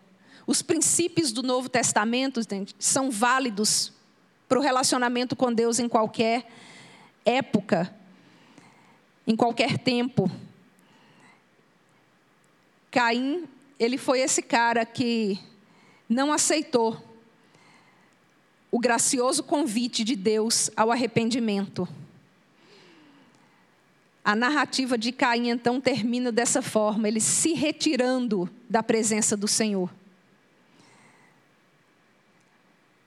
Os 0.46 0.62
princípios 0.62 1.32
do 1.32 1.42
Novo 1.42 1.68
Testamento 1.68 2.40
gente, 2.48 2.76
são 2.78 3.10
válidos 3.10 3.92
para 4.48 4.60
o 4.60 4.62
relacionamento 4.62 5.34
com 5.34 5.52
Deus 5.52 5.80
em 5.80 5.88
qualquer 5.88 6.48
época, 7.24 7.92
em 9.28 9.36
qualquer 9.36 9.76
tempo. 9.76 10.30
Caim, 12.90 13.46
ele 13.78 13.98
foi 13.98 14.20
esse 14.20 14.40
cara 14.40 14.86
que 14.86 15.38
não 16.08 16.32
aceitou 16.32 17.04
o 18.70 18.78
gracioso 18.78 19.42
convite 19.42 20.02
de 20.02 20.16
Deus 20.16 20.70
ao 20.74 20.90
arrependimento. 20.90 21.86
A 24.24 24.34
narrativa 24.34 24.96
de 24.96 25.12
Caim 25.12 25.50
então 25.50 25.78
termina 25.78 26.32
dessa 26.32 26.62
forma, 26.62 27.06
ele 27.06 27.20
se 27.20 27.52
retirando 27.52 28.48
da 28.68 28.82
presença 28.82 29.36
do 29.36 29.46
Senhor. 29.46 29.92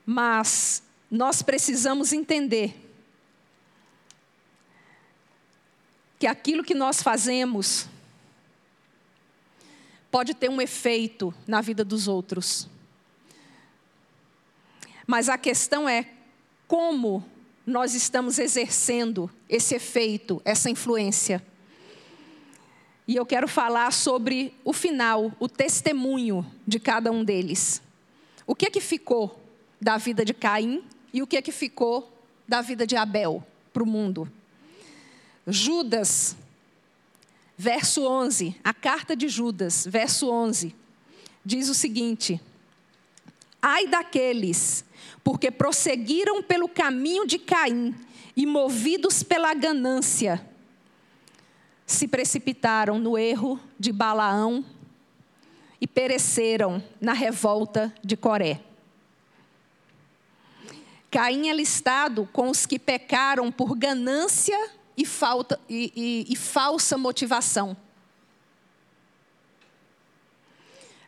Mas 0.06 0.84
nós 1.10 1.42
precisamos 1.42 2.12
entender 2.12 2.91
que 6.22 6.26
aquilo 6.28 6.62
que 6.62 6.72
nós 6.72 7.02
fazemos 7.02 7.88
pode 10.08 10.34
ter 10.34 10.48
um 10.48 10.60
efeito 10.60 11.34
na 11.48 11.60
vida 11.60 11.84
dos 11.84 12.06
outros. 12.06 12.68
Mas 15.04 15.28
a 15.28 15.36
questão 15.36 15.88
é 15.88 16.08
como 16.68 17.24
nós 17.66 17.94
estamos 17.94 18.38
exercendo 18.38 19.28
esse 19.48 19.74
efeito, 19.74 20.40
essa 20.44 20.70
influência. 20.70 21.44
E 23.08 23.16
eu 23.16 23.26
quero 23.26 23.48
falar 23.48 23.92
sobre 23.92 24.54
o 24.64 24.72
final, 24.72 25.32
o 25.40 25.48
testemunho 25.48 26.46
de 26.64 26.78
cada 26.78 27.10
um 27.10 27.24
deles. 27.24 27.82
O 28.46 28.54
que 28.54 28.66
é 28.66 28.70
que 28.70 28.80
ficou 28.80 29.42
da 29.80 29.96
vida 29.96 30.24
de 30.24 30.32
Caim 30.32 30.84
e 31.12 31.20
o 31.20 31.26
que 31.26 31.36
é 31.36 31.42
que 31.42 31.50
ficou 31.50 32.16
da 32.46 32.60
vida 32.60 32.86
de 32.86 32.94
Abel 32.94 33.44
para 33.72 33.82
o 33.82 33.86
mundo? 33.86 34.30
Judas, 35.46 36.36
verso 37.56 38.06
11, 38.06 38.56
a 38.62 38.72
carta 38.72 39.16
de 39.16 39.28
Judas, 39.28 39.86
verso 39.88 40.30
11, 40.30 40.74
diz 41.44 41.68
o 41.68 41.74
seguinte: 41.74 42.40
Ai 43.60 43.86
daqueles 43.86 44.84
porque 45.24 45.50
prosseguiram 45.50 46.42
pelo 46.42 46.68
caminho 46.68 47.26
de 47.26 47.38
Caim 47.38 47.94
e, 48.36 48.46
movidos 48.46 49.22
pela 49.22 49.54
ganância, 49.54 50.44
se 51.86 52.08
precipitaram 52.08 52.98
no 52.98 53.18
erro 53.18 53.60
de 53.78 53.92
Balaão 53.92 54.64
e 55.80 55.86
pereceram 55.86 56.82
na 57.00 57.12
revolta 57.12 57.92
de 58.02 58.16
Coré. 58.16 58.60
Caim 61.10 61.48
é 61.48 61.52
listado 61.52 62.28
com 62.32 62.48
os 62.48 62.64
que 62.64 62.78
pecaram 62.78 63.52
por 63.52 63.76
ganância 63.76 64.58
e, 64.96 65.04
falta, 65.04 65.58
e, 65.68 65.92
e, 66.28 66.32
e 66.32 66.36
falsa 66.36 66.98
motivação. 66.98 67.76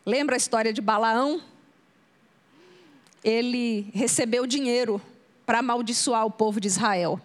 Lembra 0.05 0.35
a 0.35 0.37
história 0.37 0.71
de 0.71 0.81
Balaão? 0.81 1.41
Ele 3.23 3.89
recebeu 3.93 4.45
dinheiro 4.45 5.01
para 5.45 5.59
amaldiçoar 5.59 6.25
o 6.25 6.31
povo 6.31 6.59
de 6.59 6.67
Israel. 6.67 7.19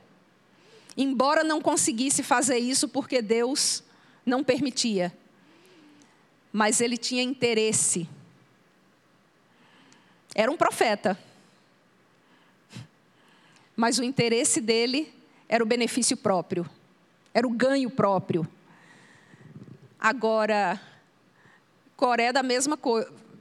Embora 0.97 1.45
não 1.45 1.61
conseguisse 1.61 2.23
fazer 2.23 2.59
isso 2.59 2.89
porque 2.89 3.23
Deus 3.23 3.83
não 4.25 4.43
permitia. 4.43 5.17
Mas 6.53 6.81
ele 6.81 6.97
tinha 6.97 7.23
interesse. 7.23 8.09
Era 10.35 10.51
um 10.51 10.57
profeta. 10.57 11.19
Mas 13.77 13.99
o 13.99 14.03
interesse 14.03 14.61
dele 14.61 15.13
era 15.53 15.65
o 15.65 15.67
benefício 15.67 16.17
próprio, 16.17 16.65
era 17.35 17.45
o 17.45 17.51
ganho 17.51 17.91
próprio. 17.91 18.47
Agora, 19.99 20.81
Coré, 21.97 22.33
da 22.33 22.41
mesma, 22.41 22.79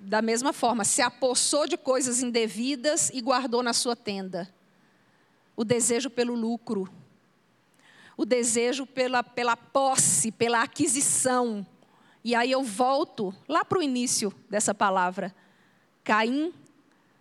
da 0.01 0.19
mesma 0.19 0.51
forma, 0.51 0.83
se 0.83 1.03
apossou 1.03 1.67
de 1.67 1.77
coisas 1.77 2.23
indevidas 2.23 3.11
e 3.13 3.21
guardou 3.21 3.61
na 3.61 3.73
sua 3.73 3.95
tenda. 3.95 4.51
O 5.55 5.63
desejo 5.63 6.09
pelo 6.09 6.33
lucro, 6.33 6.89
o 8.17 8.25
desejo 8.25 8.87
pela, 8.87 9.21
pela 9.23 9.55
posse, 9.55 10.31
pela 10.31 10.63
aquisição. 10.63 11.63
E 12.23 12.33
aí 12.33 12.51
eu 12.51 12.63
volto 12.63 13.31
lá 13.47 13.63
para 13.63 13.77
o 13.77 13.83
início 13.83 14.33
dessa 14.49 14.73
palavra. 14.73 15.33
Caim 16.03 16.51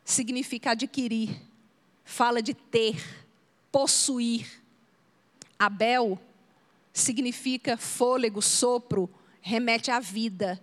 significa 0.03 0.71
adquirir, 0.71 1.39
fala 2.07 2.41
de 2.41 2.55
ter, 2.55 2.97
possuir. 3.71 4.67
Abel 5.59 6.19
significa 6.93 7.77
fôlego, 7.77 8.41
sopro, 8.41 9.11
remete 9.41 9.91
à 9.91 10.01
vida. 10.01 10.63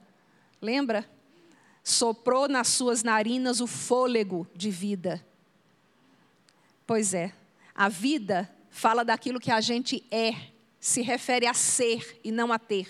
Lembra? 0.62 1.10
Soprou 1.84 2.48
nas 2.48 2.68
suas 2.68 3.04
narinas 3.04 3.62
o 3.62 3.68
fôlego 3.68 4.48
de 4.56 4.72
vida. 4.72 5.26
Pois 6.88 7.14
é, 7.14 7.34
a 7.74 7.90
vida 7.90 8.50
fala 8.70 9.04
daquilo 9.04 9.40
que 9.40 9.52
a 9.52 9.62
gente 9.62 10.04
é, 10.12 10.34
se 10.80 11.02
refere 11.02 11.48
a 11.48 11.54
ser 11.54 12.20
e 12.24 12.32
não 12.32 12.52
a 12.52 12.60
ter. 12.60 12.88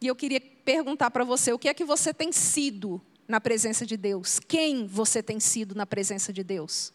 E 0.00 0.06
eu 0.06 0.16
queria 0.16 0.40
perguntar 0.40 1.10
para 1.10 1.24
você: 1.24 1.52
o 1.52 1.58
que 1.58 1.68
é 1.68 1.74
que 1.74 1.84
você 1.84 2.12
tem 2.12 2.32
sido 2.32 3.00
na 3.28 3.40
presença 3.40 3.86
de 3.86 3.96
Deus? 3.96 4.40
Quem 4.40 4.86
você 4.86 5.22
tem 5.22 5.38
sido 5.38 5.74
na 5.74 5.86
presença 5.86 6.32
de 6.32 6.42
Deus? 6.42 6.92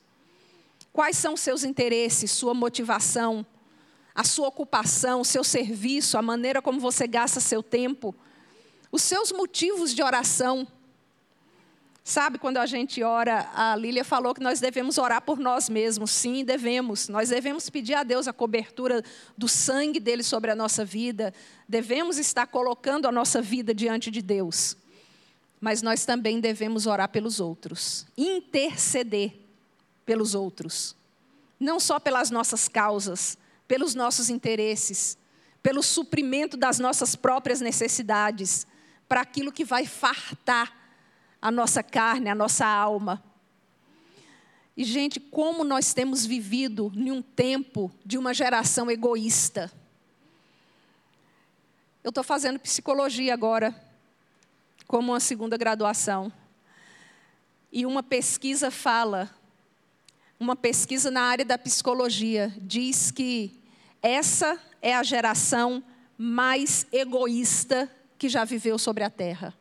Quais 0.95 1.17
são 1.17 1.33
os 1.33 1.41
seus 1.41 1.63
interesses, 1.63 2.31
sua 2.31 2.55
motivação, 2.55 3.45
a 4.15 4.23
sua 4.23 4.47
ocupação, 4.47 5.23
seu 5.23 5.43
serviço, 5.43 6.17
a 6.17 6.21
maneira 6.21 6.59
como 6.61 6.79
você 6.79 7.05
gasta 7.05 7.39
seu 7.39 7.61
tempo? 7.61 8.15
os 8.95 9.01
seus 9.01 9.31
motivos 9.31 9.93
de 9.93 10.01
oração. 10.01 10.65
Sabe, 12.01 12.37
quando 12.37 12.57
a 12.57 12.65
gente 12.65 13.03
ora, 13.03 13.49
a 13.53 13.75
Lília 13.75 14.05
falou 14.05 14.33
que 14.33 14.41
nós 14.41 14.59
devemos 14.59 14.97
orar 14.97 15.21
por 15.21 15.37
nós 15.37 15.67
mesmos. 15.67 16.11
Sim, 16.11 16.45
devemos. 16.45 17.09
Nós 17.09 17.29
devemos 17.29 17.69
pedir 17.69 17.95
a 17.95 18.03
Deus 18.03 18.27
a 18.27 18.33
cobertura 18.33 19.03
do 19.37 19.49
sangue 19.49 19.99
dele 19.99 20.23
sobre 20.23 20.51
a 20.51 20.55
nossa 20.55 20.85
vida. 20.85 21.33
Devemos 21.67 22.17
estar 22.17 22.47
colocando 22.47 23.05
a 23.05 23.11
nossa 23.11 23.41
vida 23.41 23.73
diante 23.73 24.09
de 24.09 24.21
Deus. 24.21 24.77
Mas 25.59 25.81
nós 25.81 26.05
também 26.05 26.39
devemos 26.39 26.85
orar 26.85 27.09
pelos 27.09 27.39
outros, 27.39 28.05
interceder 28.15 29.44
pelos 30.05 30.35
outros. 30.35 30.95
Não 31.59 31.79
só 31.79 31.99
pelas 31.99 32.29
nossas 32.29 32.67
causas, 32.67 33.37
pelos 33.67 33.95
nossos 33.95 34.29
interesses, 34.29 35.17
pelo 35.63 35.81
suprimento 35.81 36.55
das 36.55 36.77
nossas 36.77 37.15
próprias 37.15 37.59
necessidades 37.59 38.67
para 39.07 39.21
aquilo 39.21 39.51
que 39.51 39.65
vai 39.65 39.85
fartar 39.85 40.73
a 41.41 41.49
nossa 41.51 41.81
carne, 41.81 42.29
a 42.29 42.35
nossa 42.35 42.65
alma. 42.65 43.23
E, 44.77 44.83
gente, 44.83 45.19
como 45.19 45.63
nós 45.63 45.93
temos 45.93 46.25
vivido 46.25 46.91
em 46.95 47.11
um 47.11 47.21
tempo 47.21 47.91
de 48.05 48.17
uma 48.17 48.33
geração 48.33 48.91
egoísta. 48.91 49.71
Eu 52.03 52.09
estou 52.09 52.23
fazendo 52.23 52.59
psicologia 52.59 53.33
agora, 53.33 53.73
como 54.85 55.13
uma 55.13 55.19
segunda 55.19 55.57
graduação. 55.57 56.31
E 57.71 57.85
uma 57.85 58.03
pesquisa 58.03 58.69
fala, 58.69 59.29
uma 60.39 60.55
pesquisa 60.55 61.09
na 61.09 61.21
área 61.21 61.45
da 61.45 61.57
psicologia, 61.57 62.53
diz 62.57 63.11
que 63.11 63.51
essa 64.01 64.59
é 64.81 64.95
a 64.95 65.03
geração 65.03 65.83
mais 66.17 66.85
egoísta 66.91 67.89
que 68.17 68.29
já 68.29 68.43
viveu 68.43 68.77
sobre 68.77 69.03
a 69.03 69.09
terra. 69.09 69.53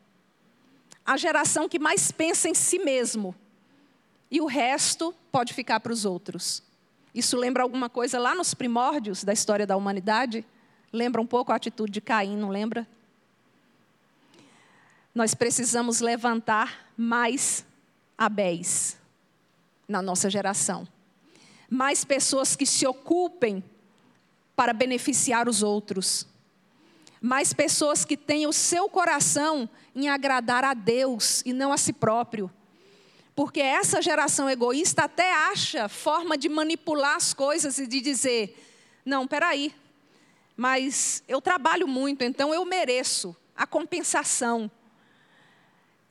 A 1.05 1.17
geração 1.17 1.69
que 1.69 1.79
mais 1.79 2.11
pensa 2.11 2.49
em 2.49 2.53
si 2.53 2.79
mesmo. 2.79 3.33
E 4.29 4.41
o 4.41 4.45
resto 4.45 5.13
pode 5.31 5.53
ficar 5.53 5.79
para 5.79 5.93
os 5.93 6.03
outros. 6.03 6.63
Isso 7.13 7.37
lembra 7.37 7.63
alguma 7.63 7.89
coisa 7.89 8.19
lá 8.19 8.35
nos 8.35 8.53
primórdios 8.53 9.23
da 9.23 9.31
história 9.31 9.65
da 9.65 9.77
humanidade? 9.77 10.45
Lembra 10.91 11.21
um 11.21 11.27
pouco 11.27 11.51
a 11.51 11.55
atitude 11.55 11.91
de 11.91 12.01
Caim, 12.01 12.35
não 12.35 12.49
lembra? 12.49 12.87
Nós 15.13 15.33
precisamos 15.33 16.01
levantar 16.01 16.91
mais 16.97 17.65
Abéis 18.17 18.97
na 19.87 20.01
nossa 20.01 20.29
geração. 20.29 20.87
Mais 21.69 22.05
pessoas 22.05 22.55
que 22.55 22.65
se 22.65 22.85
ocupem 22.85 23.63
para 24.55 24.73
beneficiar 24.73 25.49
os 25.49 25.63
outros 25.63 26.27
mas 27.27 27.53
pessoas 27.53 28.05
que 28.05 28.15
têm 28.15 28.45
o 28.45 28.53
seu 28.53 28.87
coração 28.87 29.67
em 29.95 30.07
agradar 30.07 30.63
a 30.63 30.75
Deus 30.75 31.41
e 31.43 31.53
não 31.53 31.73
a 31.73 31.77
si 31.77 31.91
próprio. 31.91 32.51
Porque 33.35 33.59
essa 33.59 33.99
geração 33.99 34.47
egoísta 34.47 35.05
até 35.05 35.33
acha 35.33 35.89
forma 35.89 36.37
de 36.37 36.47
manipular 36.47 37.15
as 37.15 37.33
coisas 37.33 37.79
e 37.79 37.87
de 37.87 37.99
dizer: 37.99 38.55
não, 39.03 39.25
peraí, 39.25 39.73
mas 40.55 41.23
eu 41.27 41.41
trabalho 41.41 41.87
muito, 41.87 42.23
então 42.23 42.53
eu 42.53 42.63
mereço 42.63 43.35
a 43.55 43.65
compensação. 43.65 44.69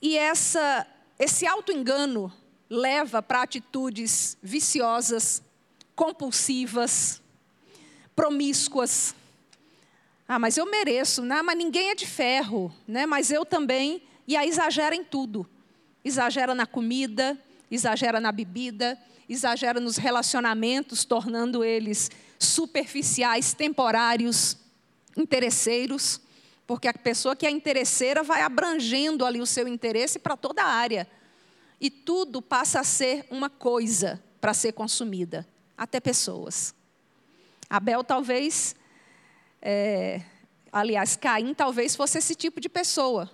E 0.03 0.19
essa, 0.19 0.85
esse 1.17 1.47
auto-engano 1.47 2.33
leva 2.69 3.23
para 3.23 3.43
atitudes 3.43 4.37
viciosas, 4.43 5.43
compulsivas, 5.95 7.21
promíscuas 8.15 9.15
ah, 10.27 10.39
mas 10.39 10.57
eu 10.57 10.65
mereço, 10.65 11.23
né? 11.23 11.43
mas 11.43 11.57
ninguém 11.57 11.91
é 11.91 11.95
de 11.95 12.07
ferro, 12.07 12.75
né? 12.89 13.05
mas 13.05 13.31
eu 13.31 13.45
também. 13.45 14.03
E 14.27 14.37
aí 14.37 14.49
exagera 14.49 14.95
em 14.95 15.05
tudo. 15.05 15.47
Exagera 16.03 16.55
na 16.55 16.67
comida, 16.67 17.39
exagera 17.71 18.19
na 18.19 18.33
bebida, 18.33 18.99
exagera 19.29 19.79
nos 19.81 19.99
relacionamentos, 19.99 21.05
tornando 21.05 21.63
eles 21.63 22.11
superficiais, 22.39 23.53
temporários, 23.53 24.57
interesseiros. 25.15 26.21
Porque 26.67 26.89
a 26.89 26.95
pessoa 26.95 27.37
que 27.37 27.47
é 27.47 27.51
interesseira 27.51 28.23
vai 28.23 28.41
abrangendo 28.41 29.27
ali 29.27 29.41
o 29.41 29.47
seu 29.47 29.69
interesse 29.69 30.19
para 30.19 30.39
toda 30.39 30.63
a 30.63 30.67
área. 30.67 31.07
E 31.81 31.91
tudo 31.91 32.41
passa 32.41 32.81
a 32.81 32.85
ser 32.85 33.27
uma 33.31 33.51
coisa 33.51 34.23
para 34.41 34.55
ser 34.55 34.73
consumida, 34.73 35.47
até 35.77 36.01
pessoas. 36.01 36.75
Abel 37.69 38.05
talvez 38.05 38.77
é, 39.67 40.21
aliás, 40.71 41.17
Caim 41.17 41.55
talvez 41.55 41.97
fosse 41.97 42.19
esse 42.19 42.35
tipo 42.35 42.61
de 42.61 42.69
pessoa, 42.69 43.31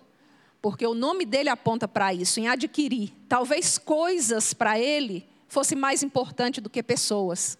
porque 0.62 0.86
o 0.86 0.94
nome 0.94 1.24
dele 1.24 1.48
aponta 1.48 1.88
para 1.88 2.14
isso, 2.14 2.38
em 2.38 2.46
adquirir. 2.46 3.12
Talvez 3.28 3.78
coisas 3.78 4.54
para 4.54 4.78
ele 4.78 5.26
fosse 5.48 5.74
mais 5.74 6.04
importante 6.04 6.60
do 6.60 6.70
que 6.70 6.82
pessoas. 6.82 7.58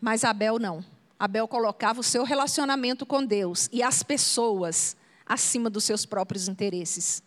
Mas 0.00 0.22
Abel 0.22 0.58
não. 0.58 0.84
Abel 1.18 1.48
colocava 1.48 2.00
o 2.00 2.04
seu 2.04 2.22
relacionamento 2.24 3.04
com 3.04 3.24
Deus 3.24 3.68
e 3.72 3.82
as 3.82 4.02
pessoas 4.02 4.96
acima 5.26 5.68
dos 5.68 5.84
seus 5.84 6.06
próprios 6.06 6.46
interesses. 6.46 7.22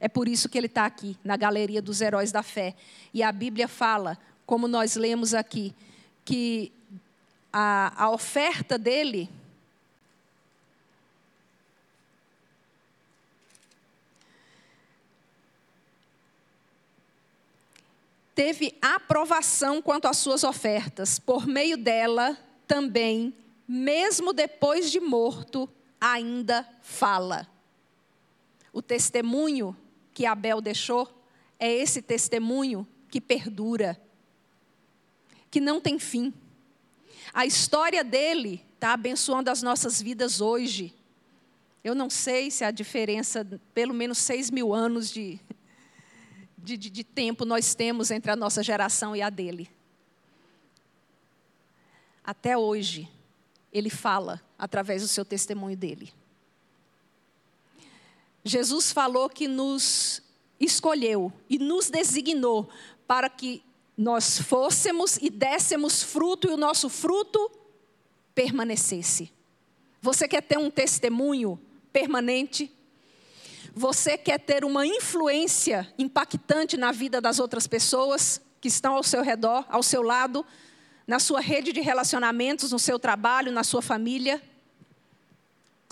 É 0.00 0.08
por 0.08 0.26
isso 0.26 0.48
que 0.48 0.56
ele 0.56 0.66
está 0.66 0.86
aqui, 0.86 1.16
na 1.22 1.36
galeria 1.36 1.82
dos 1.82 2.00
heróis 2.00 2.32
da 2.32 2.42
fé. 2.42 2.74
E 3.12 3.22
a 3.22 3.30
Bíblia 3.30 3.68
fala, 3.68 4.18
como 4.46 4.66
nós 4.66 4.96
lemos 4.96 5.34
aqui, 5.34 5.74
que 6.24 6.72
a, 7.52 8.04
a 8.04 8.10
oferta 8.10 8.78
dele 8.78 9.28
teve 18.34 18.74
aprovação 18.80 19.82
quanto 19.82 20.08
às 20.08 20.16
suas 20.16 20.44
ofertas. 20.44 21.18
Por 21.18 21.46
meio 21.46 21.76
dela, 21.76 22.38
também, 22.66 23.34
mesmo 23.68 24.32
depois 24.32 24.90
de 24.90 24.98
morto, 24.98 25.68
ainda 26.00 26.66
fala. 26.80 27.46
O 28.72 28.80
testemunho 28.80 29.76
que 30.12 30.26
Abel 30.26 30.60
deixou 30.60 31.08
é 31.58 31.70
esse 31.72 32.00
testemunho 32.00 32.86
que 33.08 33.20
perdura, 33.20 34.00
que 35.50 35.60
não 35.60 35.80
tem 35.80 35.98
fim. 35.98 36.32
A 37.32 37.44
história 37.44 38.02
dele 38.02 38.64
está 38.74 38.94
abençoando 38.94 39.50
as 39.50 39.62
nossas 39.62 40.00
vidas 40.00 40.40
hoje. 40.40 40.94
Eu 41.84 41.94
não 41.94 42.08
sei 42.08 42.50
se 42.50 42.64
a 42.64 42.70
diferença, 42.70 43.46
pelo 43.74 43.92
menos 43.92 44.18
seis 44.18 44.50
mil 44.50 44.72
anos 44.72 45.10
de, 45.10 45.38
de, 46.56 46.76
de, 46.76 46.90
de 46.90 47.04
tempo 47.04 47.44
nós 47.44 47.74
temos 47.74 48.10
entre 48.10 48.30
a 48.30 48.36
nossa 48.36 48.62
geração 48.62 49.14
e 49.14 49.22
a 49.22 49.30
dele. 49.30 49.70
Até 52.24 52.56
hoje, 52.56 53.08
ele 53.72 53.90
fala 53.90 54.40
através 54.58 55.02
do 55.02 55.08
seu 55.08 55.24
testemunho 55.24 55.76
dele. 55.76 56.12
Jesus 58.44 58.92
falou 58.92 59.28
que 59.28 59.46
nos 59.46 60.22
escolheu 60.58 61.32
e 61.48 61.58
nos 61.58 61.90
designou 61.90 62.68
para 63.06 63.28
que 63.28 63.62
nós 63.96 64.38
fôssemos 64.38 65.16
e 65.18 65.28
dessemos 65.28 66.02
fruto 66.02 66.48
e 66.48 66.52
o 66.52 66.56
nosso 66.56 66.88
fruto 66.88 67.50
permanecesse. 68.34 69.30
Você 70.00 70.26
quer 70.26 70.42
ter 70.42 70.58
um 70.58 70.70
testemunho 70.70 71.60
permanente? 71.92 72.72
Você 73.74 74.16
quer 74.16 74.38
ter 74.38 74.64
uma 74.64 74.86
influência 74.86 75.92
impactante 75.98 76.76
na 76.76 76.92
vida 76.92 77.20
das 77.20 77.38
outras 77.38 77.66
pessoas 77.66 78.40
que 78.60 78.68
estão 78.68 78.94
ao 78.94 79.02
seu 79.02 79.22
redor, 79.22 79.64
ao 79.68 79.82
seu 79.82 80.02
lado, 80.02 80.44
na 81.06 81.18
sua 81.18 81.40
rede 81.40 81.72
de 81.72 81.80
relacionamentos, 81.80 82.72
no 82.72 82.78
seu 82.78 82.98
trabalho, 82.98 83.52
na 83.52 83.62
sua 83.62 83.82
família? 83.82 84.42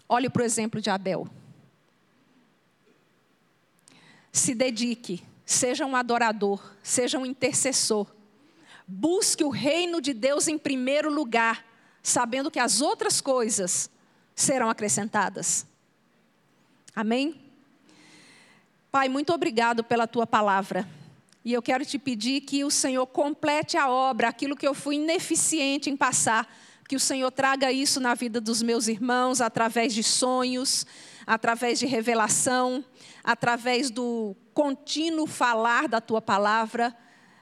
Olhe 0.08 0.30
para 0.30 0.42
o 0.42 0.44
exemplo 0.44 0.80
de 0.80 0.88
Abel. 0.88 1.28
Se 4.32 4.54
dedique, 4.54 5.22
seja 5.44 5.86
um 5.86 5.96
adorador, 5.96 6.60
seja 6.82 7.18
um 7.18 7.26
intercessor. 7.26 8.06
Busque 8.86 9.44
o 9.44 9.50
reino 9.50 10.00
de 10.00 10.12
Deus 10.12 10.48
em 10.48 10.58
primeiro 10.58 11.12
lugar, 11.12 11.64
sabendo 12.02 12.50
que 12.50 12.58
as 12.58 12.80
outras 12.80 13.20
coisas 13.20 13.90
serão 14.34 14.70
acrescentadas. 14.70 15.66
Amém? 16.94 17.40
Pai, 18.90 19.08
muito 19.08 19.32
obrigado 19.32 19.84
pela 19.84 20.06
tua 20.06 20.26
palavra. 20.26 20.88
E 21.44 21.52
eu 21.52 21.62
quero 21.62 21.84
te 21.84 21.98
pedir 21.98 22.40
que 22.42 22.64
o 22.64 22.70
Senhor 22.70 23.06
complete 23.06 23.76
a 23.76 23.88
obra, 23.88 24.28
aquilo 24.28 24.56
que 24.56 24.66
eu 24.66 24.74
fui 24.74 24.96
ineficiente 24.96 25.88
em 25.88 25.96
passar, 25.96 26.46
que 26.88 26.96
o 26.96 27.00
Senhor 27.00 27.30
traga 27.30 27.70
isso 27.70 28.00
na 28.00 28.14
vida 28.14 28.40
dos 28.40 28.62
meus 28.62 28.88
irmãos, 28.88 29.42
através 29.42 29.94
de 29.94 30.02
sonhos, 30.02 30.86
através 31.26 31.78
de 31.78 31.84
revelação, 31.84 32.82
através 33.22 33.90
do 33.90 34.34
contínuo 34.54 35.26
falar 35.26 35.86
da 35.86 36.00
tua 36.00 36.22
palavra, 36.22 36.96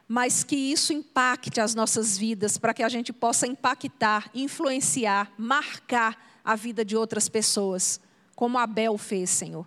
mas 0.08 0.42
que 0.42 0.56
isso 0.56 0.92
impacte 0.92 1.60
as 1.60 1.76
nossas 1.76 2.18
vidas, 2.18 2.58
para 2.58 2.74
que 2.74 2.82
a 2.82 2.88
gente 2.88 3.12
possa 3.12 3.46
impactar, 3.46 4.28
influenciar, 4.34 5.32
marcar 5.38 6.40
a 6.44 6.56
vida 6.56 6.84
de 6.84 6.96
outras 6.96 7.28
pessoas, 7.28 8.00
como 8.34 8.58
Abel 8.58 8.98
fez, 8.98 9.30
Senhor. 9.30 9.66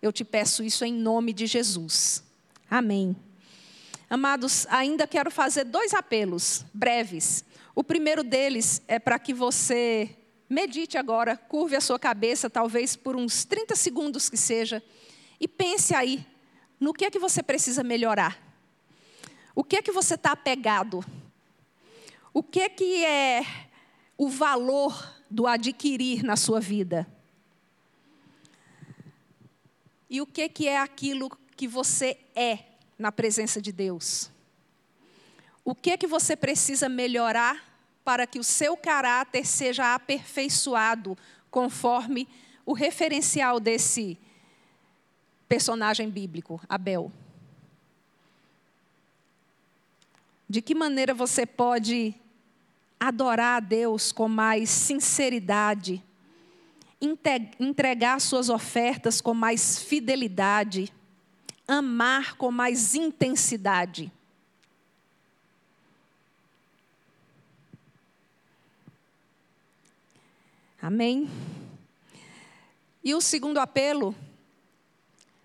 Eu 0.00 0.12
te 0.12 0.24
peço 0.24 0.62
isso 0.62 0.84
em 0.84 0.92
nome 0.92 1.32
de 1.32 1.46
Jesus. 1.46 2.22
Amém. 2.70 3.16
Amados, 4.08 4.68
ainda 4.70 5.04
quero 5.04 5.32
fazer 5.32 5.64
dois 5.64 5.92
apelos 5.92 6.64
breves. 6.72 7.44
O 7.74 7.82
primeiro 7.82 8.22
deles 8.22 8.80
é 8.86 9.00
para 9.00 9.18
que 9.18 9.34
você 9.34 10.16
medite 10.48 10.96
agora, 10.96 11.36
curve 11.36 11.74
a 11.74 11.80
sua 11.80 11.98
cabeça, 11.98 12.48
talvez 12.48 12.94
por 12.94 13.16
uns 13.16 13.44
30 13.44 13.74
segundos 13.74 14.30
que 14.30 14.36
seja, 14.36 14.80
e 15.40 15.48
pense 15.48 15.92
aí 15.92 16.24
no 16.78 16.92
que 16.92 17.04
é 17.04 17.10
que 17.10 17.18
você 17.18 17.42
precisa 17.42 17.82
melhorar. 17.82 18.40
O 19.56 19.64
que 19.64 19.76
é 19.76 19.82
que 19.82 19.90
você 19.90 20.14
está 20.14 20.30
apegado? 20.30 21.04
O 22.32 22.44
que 22.44 22.60
é 22.60 22.68
que 22.68 23.04
é 23.04 23.44
o 24.16 24.28
valor 24.28 25.14
do 25.28 25.48
adquirir 25.48 26.22
na 26.22 26.36
sua 26.36 26.60
vida? 26.60 27.08
E 30.08 30.20
o 30.20 30.26
que, 30.26 30.48
que 30.48 30.68
é 30.68 30.78
aquilo 30.78 31.28
que 31.56 31.66
você 31.66 32.16
é 32.36 32.75
na 32.98 33.12
presença 33.12 33.60
de 33.60 33.72
Deus? 33.72 34.30
O 35.64 35.74
que 35.74 35.96
que 35.96 36.06
você 36.06 36.36
precisa 36.36 36.88
melhorar 36.88 37.64
para 38.04 38.26
que 38.26 38.38
o 38.38 38.44
seu 38.44 38.76
caráter 38.76 39.44
seja 39.44 39.94
aperfeiçoado 39.94 41.18
conforme 41.50 42.28
o 42.64 42.72
referencial 42.72 43.58
desse 43.58 44.16
personagem 45.48 46.08
bíblico, 46.08 46.60
Abel? 46.68 47.10
De 50.48 50.62
que 50.62 50.74
maneira 50.74 51.12
você 51.12 51.44
pode 51.44 52.14
adorar 52.98 53.56
a 53.56 53.60
Deus 53.60 54.12
com 54.12 54.28
mais 54.28 54.70
sinceridade, 54.70 56.02
entregar 57.58 58.20
suas 58.20 58.48
ofertas 58.48 59.20
com 59.20 59.34
mais 59.34 59.80
fidelidade, 59.82 60.92
amar 61.66 62.36
com 62.36 62.50
mais 62.50 62.94
intensidade. 62.94 64.12
Amém? 70.80 71.28
E 73.02 73.14
o 73.14 73.20
segundo 73.20 73.58
apelo, 73.58 74.14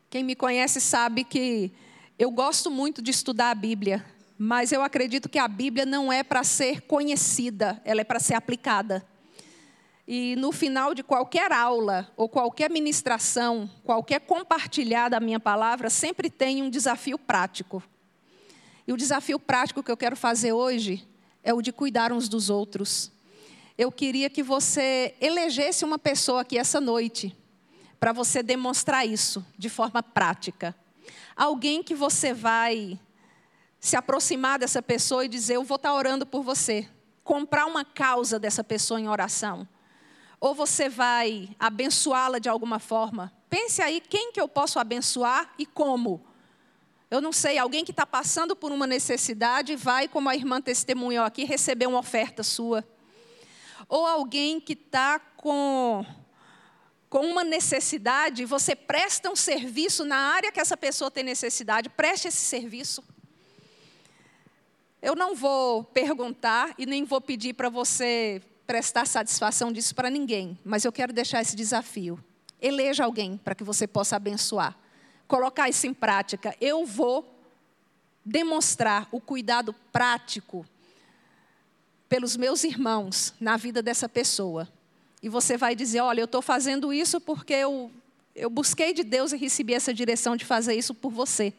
quem 0.10 0.24
me 0.24 0.36
conhece 0.36 0.80
sabe 0.80 1.24
que 1.24 1.72
eu 2.18 2.30
gosto 2.30 2.70
muito 2.70 3.02
de 3.02 3.10
estudar 3.10 3.50
a 3.50 3.56
Bíblia, 3.56 4.06
mas 4.38 4.72
eu 4.72 4.84
acredito 4.84 5.30
que 5.30 5.40
a 5.40 5.48
Bíblia 5.48 5.86
não 5.86 6.12
é 6.12 6.24
para 6.24 6.44
ser 6.44 6.82
conhecida, 6.82 7.82
ela 7.84 8.02
é 8.02 8.04
para 8.04 8.20
ser 8.20 8.36
aplicada. 8.36 9.06
E 10.08 10.36
no 10.36 10.52
final 10.52 10.94
de 10.94 11.04
qualquer 11.04 11.52
aula 11.52 12.12
ou 12.18 12.28
qualquer 12.28 12.70
ministração, 12.70 13.70
qualquer 13.84 14.22
compartilhar 14.22 15.10
da 15.10 15.20
minha 15.20 15.40
palavra, 15.40 15.90
sempre 15.90 16.30
tem 16.30 16.62
um 16.62 16.70
desafio 16.70 17.18
prático. 17.18 17.84
E 18.88 18.92
o 18.92 18.98
desafio 18.98 19.40
prático 19.40 19.84
que 19.84 19.92
eu 19.92 19.98
quero 19.98 20.16
fazer 20.16 20.54
hoje 20.54 21.08
é 21.44 21.54
o 21.54 21.62
de 21.62 21.72
cuidar 21.72 22.12
uns 22.12 22.28
dos 22.28 22.50
outros. 22.50 23.12
Eu 23.78 23.92
queria 23.92 24.30
que 24.30 24.44
você 24.44 25.16
elegesse 25.22 25.86
uma 25.86 26.00
pessoa 26.00 26.42
aqui 26.42 26.58
essa 26.58 26.82
noite, 26.82 27.36
para 28.00 28.12
você 28.12 28.42
demonstrar 28.42 29.08
isso 29.08 29.46
de 29.58 29.70
forma 29.70 30.02
prática. 30.02 30.76
Alguém 31.36 31.84
que 31.84 31.94
você 31.94 32.34
vai 32.34 33.00
se 33.80 33.96
aproximar 33.96 34.60
dessa 34.60 34.82
pessoa 34.82 35.26
e 35.26 35.30
dizer: 35.30 35.56
Eu 35.56 35.64
vou 35.64 35.76
estar 35.76 35.94
orando 35.94 36.26
por 36.26 36.42
você. 36.42 36.88
Comprar 37.24 37.66
uma 37.68 37.86
causa 37.86 38.40
dessa 38.40 38.64
pessoa 38.64 39.00
em 39.00 39.08
oração 39.08 39.68
ou 40.42 40.56
você 40.56 40.90
vai 40.90 41.56
abençoá-la 41.60 42.40
de 42.40 42.50
alguma 42.50 42.80
forma? 42.80 43.32
Pense 43.48 43.80
aí 43.80 44.02
quem 44.02 44.32
que 44.32 44.42
eu 44.42 44.48
posso 44.48 44.80
abençoar 44.80 45.54
e 45.60 45.68
como. 45.68 46.26
Eu 47.12 47.22
não 47.22 47.32
sei, 47.32 47.60
alguém 47.60 47.86
que 47.86 47.92
está 47.92 48.08
passando 48.08 48.56
por 48.56 48.72
uma 48.72 48.88
necessidade 48.88 49.76
vai, 49.76 50.08
como 50.08 50.28
a 50.28 50.36
irmã 50.36 50.60
testemunhou 50.60 51.24
aqui, 51.24 51.44
receber 51.44 51.86
uma 51.86 52.00
oferta 52.00 52.42
sua. 52.42 52.84
Ou 53.88 54.08
alguém 54.08 54.60
que 54.60 54.74
está 54.74 55.20
com, 55.20 56.04
com 57.08 57.20
uma 57.20 57.44
necessidade, 57.44 58.44
você 58.44 58.76
presta 58.76 59.30
um 59.30 59.36
serviço 59.36 60.04
na 60.04 60.18
área 60.18 60.52
que 60.52 60.60
essa 60.60 60.76
pessoa 60.76 61.12
tem 61.12 61.24
necessidade, 61.24 61.88
preste 61.88 62.30
esse 62.30 62.44
serviço. 62.44 63.04
Eu 65.00 65.16
não 65.16 65.36
vou 65.36 65.84
perguntar 65.84 66.74
e 66.80 66.86
nem 66.88 67.04
vou 67.04 67.22
pedir 67.22 67.54
para 67.54 67.70
você 67.70 68.42
prestar 68.72 69.06
satisfação 69.06 69.70
disso 69.70 69.94
para 69.94 70.10
ninguém, 70.10 70.58
mas 70.64 70.86
eu 70.86 70.94
quero 70.94 71.12
deixar 71.12 71.42
esse 71.42 71.58
desafio. 71.58 72.18
Eleja 72.62 73.04
alguém 73.04 73.36
para 73.36 73.54
que 73.54 73.66
você 73.66 73.86
possa 73.86 74.16
abençoar. 74.16 74.78
Colocar 75.28 75.68
isso 75.68 75.88
em 75.88 75.94
prática. 75.94 76.56
Eu 76.62 76.86
vou 76.86 77.30
demonstrar 78.24 79.10
o 79.12 79.20
cuidado 79.20 79.76
prático 79.92 80.66
pelos 82.08 82.38
meus 82.38 82.64
irmãos 82.64 83.34
na 83.42 83.58
vida 83.58 83.82
dessa 83.82 84.08
pessoa. 84.08 84.70
E 85.22 85.28
você 85.28 85.58
vai 85.58 85.76
dizer: 85.76 86.00
olha, 86.00 86.22
eu 86.22 86.26
estou 86.26 86.42
fazendo 86.42 86.94
isso 86.94 87.20
porque 87.20 87.56
eu, 87.56 87.92
eu 88.34 88.50
busquei 88.50 88.94
de 88.94 89.04
Deus 89.04 89.34
e 89.34 89.38
recebi 89.38 89.74
essa 89.74 89.94
direção 89.94 90.38
de 90.38 90.46
fazer 90.46 90.76
isso 90.76 90.94
por 90.94 91.12
você. 91.12 91.54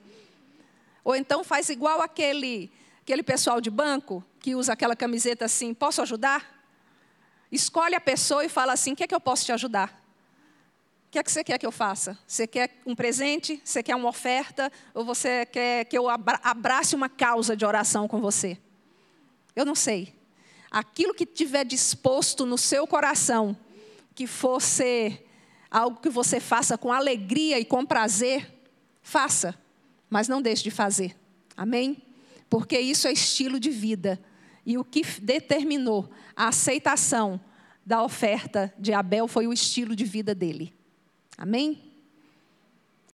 Ou 1.05 1.15
então 1.15 1.45
faz 1.45 1.69
igual 1.69 2.01
aquele, 2.01 2.71
aquele 3.03 3.23
pessoal 3.23 3.61
de 3.61 3.69
banco 3.69 4.25
que 4.41 4.55
usa 4.55 4.73
aquela 4.73 4.97
camiseta 4.97 5.45
assim: 5.45 5.75
posso 5.75 6.01
ajudar? 6.01 6.62
Escolhe 7.53 7.95
a 7.95 8.01
pessoa 8.01 8.45
e 8.45 8.49
fala 8.49 8.73
assim: 8.73 8.95
o 8.95 8.97
que 8.97 9.05
é 9.05 9.07
que 9.07 9.15
eu 9.15 9.21
posso 9.21 9.45
te 9.45 9.53
ajudar? 9.53 10.03
que 11.13 11.19
é 11.19 11.23
que 11.23 11.31
você 11.31 11.45
quer 11.45 11.59
que 11.59 11.67
eu 11.67 11.71
faça? 11.71 12.19
Você 12.27 12.47
quer 12.47 12.81
um 12.87 12.97
presente? 12.97 13.61
Você 13.63 13.83
quer 13.83 13.95
uma 13.95 14.09
oferta? 14.09 14.73
Ou 14.95 15.05
você 15.05 15.45
quer 15.45 15.85
que 15.85 15.97
eu 15.97 16.09
abrace 16.09 16.97
uma 16.97 17.07
causa 17.07 17.55
de 17.55 17.67
oração 17.67 18.09
com 18.09 18.19
você? 18.19 18.57
Eu 19.55 19.67
não 19.67 19.75
sei. 19.75 20.15
Aquilo 20.71 21.13
que 21.13 21.27
tiver 21.27 21.67
disposto 21.67 22.47
no 22.47 22.57
seu 22.57 22.87
coração, 22.87 23.55
que 24.15 24.27
fosse 24.27 25.23
algo 25.71 26.01
que 26.01 26.09
você 26.09 26.41
faça 26.41 26.79
com 26.79 26.91
alegria 26.91 27.61
e 27.61 27.65
com 27.67 27.85
prazer, 27.85 28.51
faça, 29.03 29.55
mas 30.09 30.29
não 30.29 30.41
deixe 30.41 30.63
de 30.63 30.71
fazer. 30.71 31.15
Amém? 31.55 32.03
Porque 32.49 32.79
isso 32.81 33.07
é 33.07 33.13
estilo 33.13 33.61
de 33.61 33.69
vida. 33.69 34.19
E 34.65 34.79
o 34.79 34.85
que 34.85 35.03
determinou 35.21 36.11
a 36.37 36.49
aceitação 36.49 37.41
da 37.85 38.03
oferta 38.03 38.73
de 38.79 38.93
Abel 38.93 39.27
foi 39.27 39.47
o 39.47 39.53
estilo 39.53 39.95
de 39.97 40.05
vida 40.05 40.35
dele. 40.35 40.73
Amém? 41.37 41.92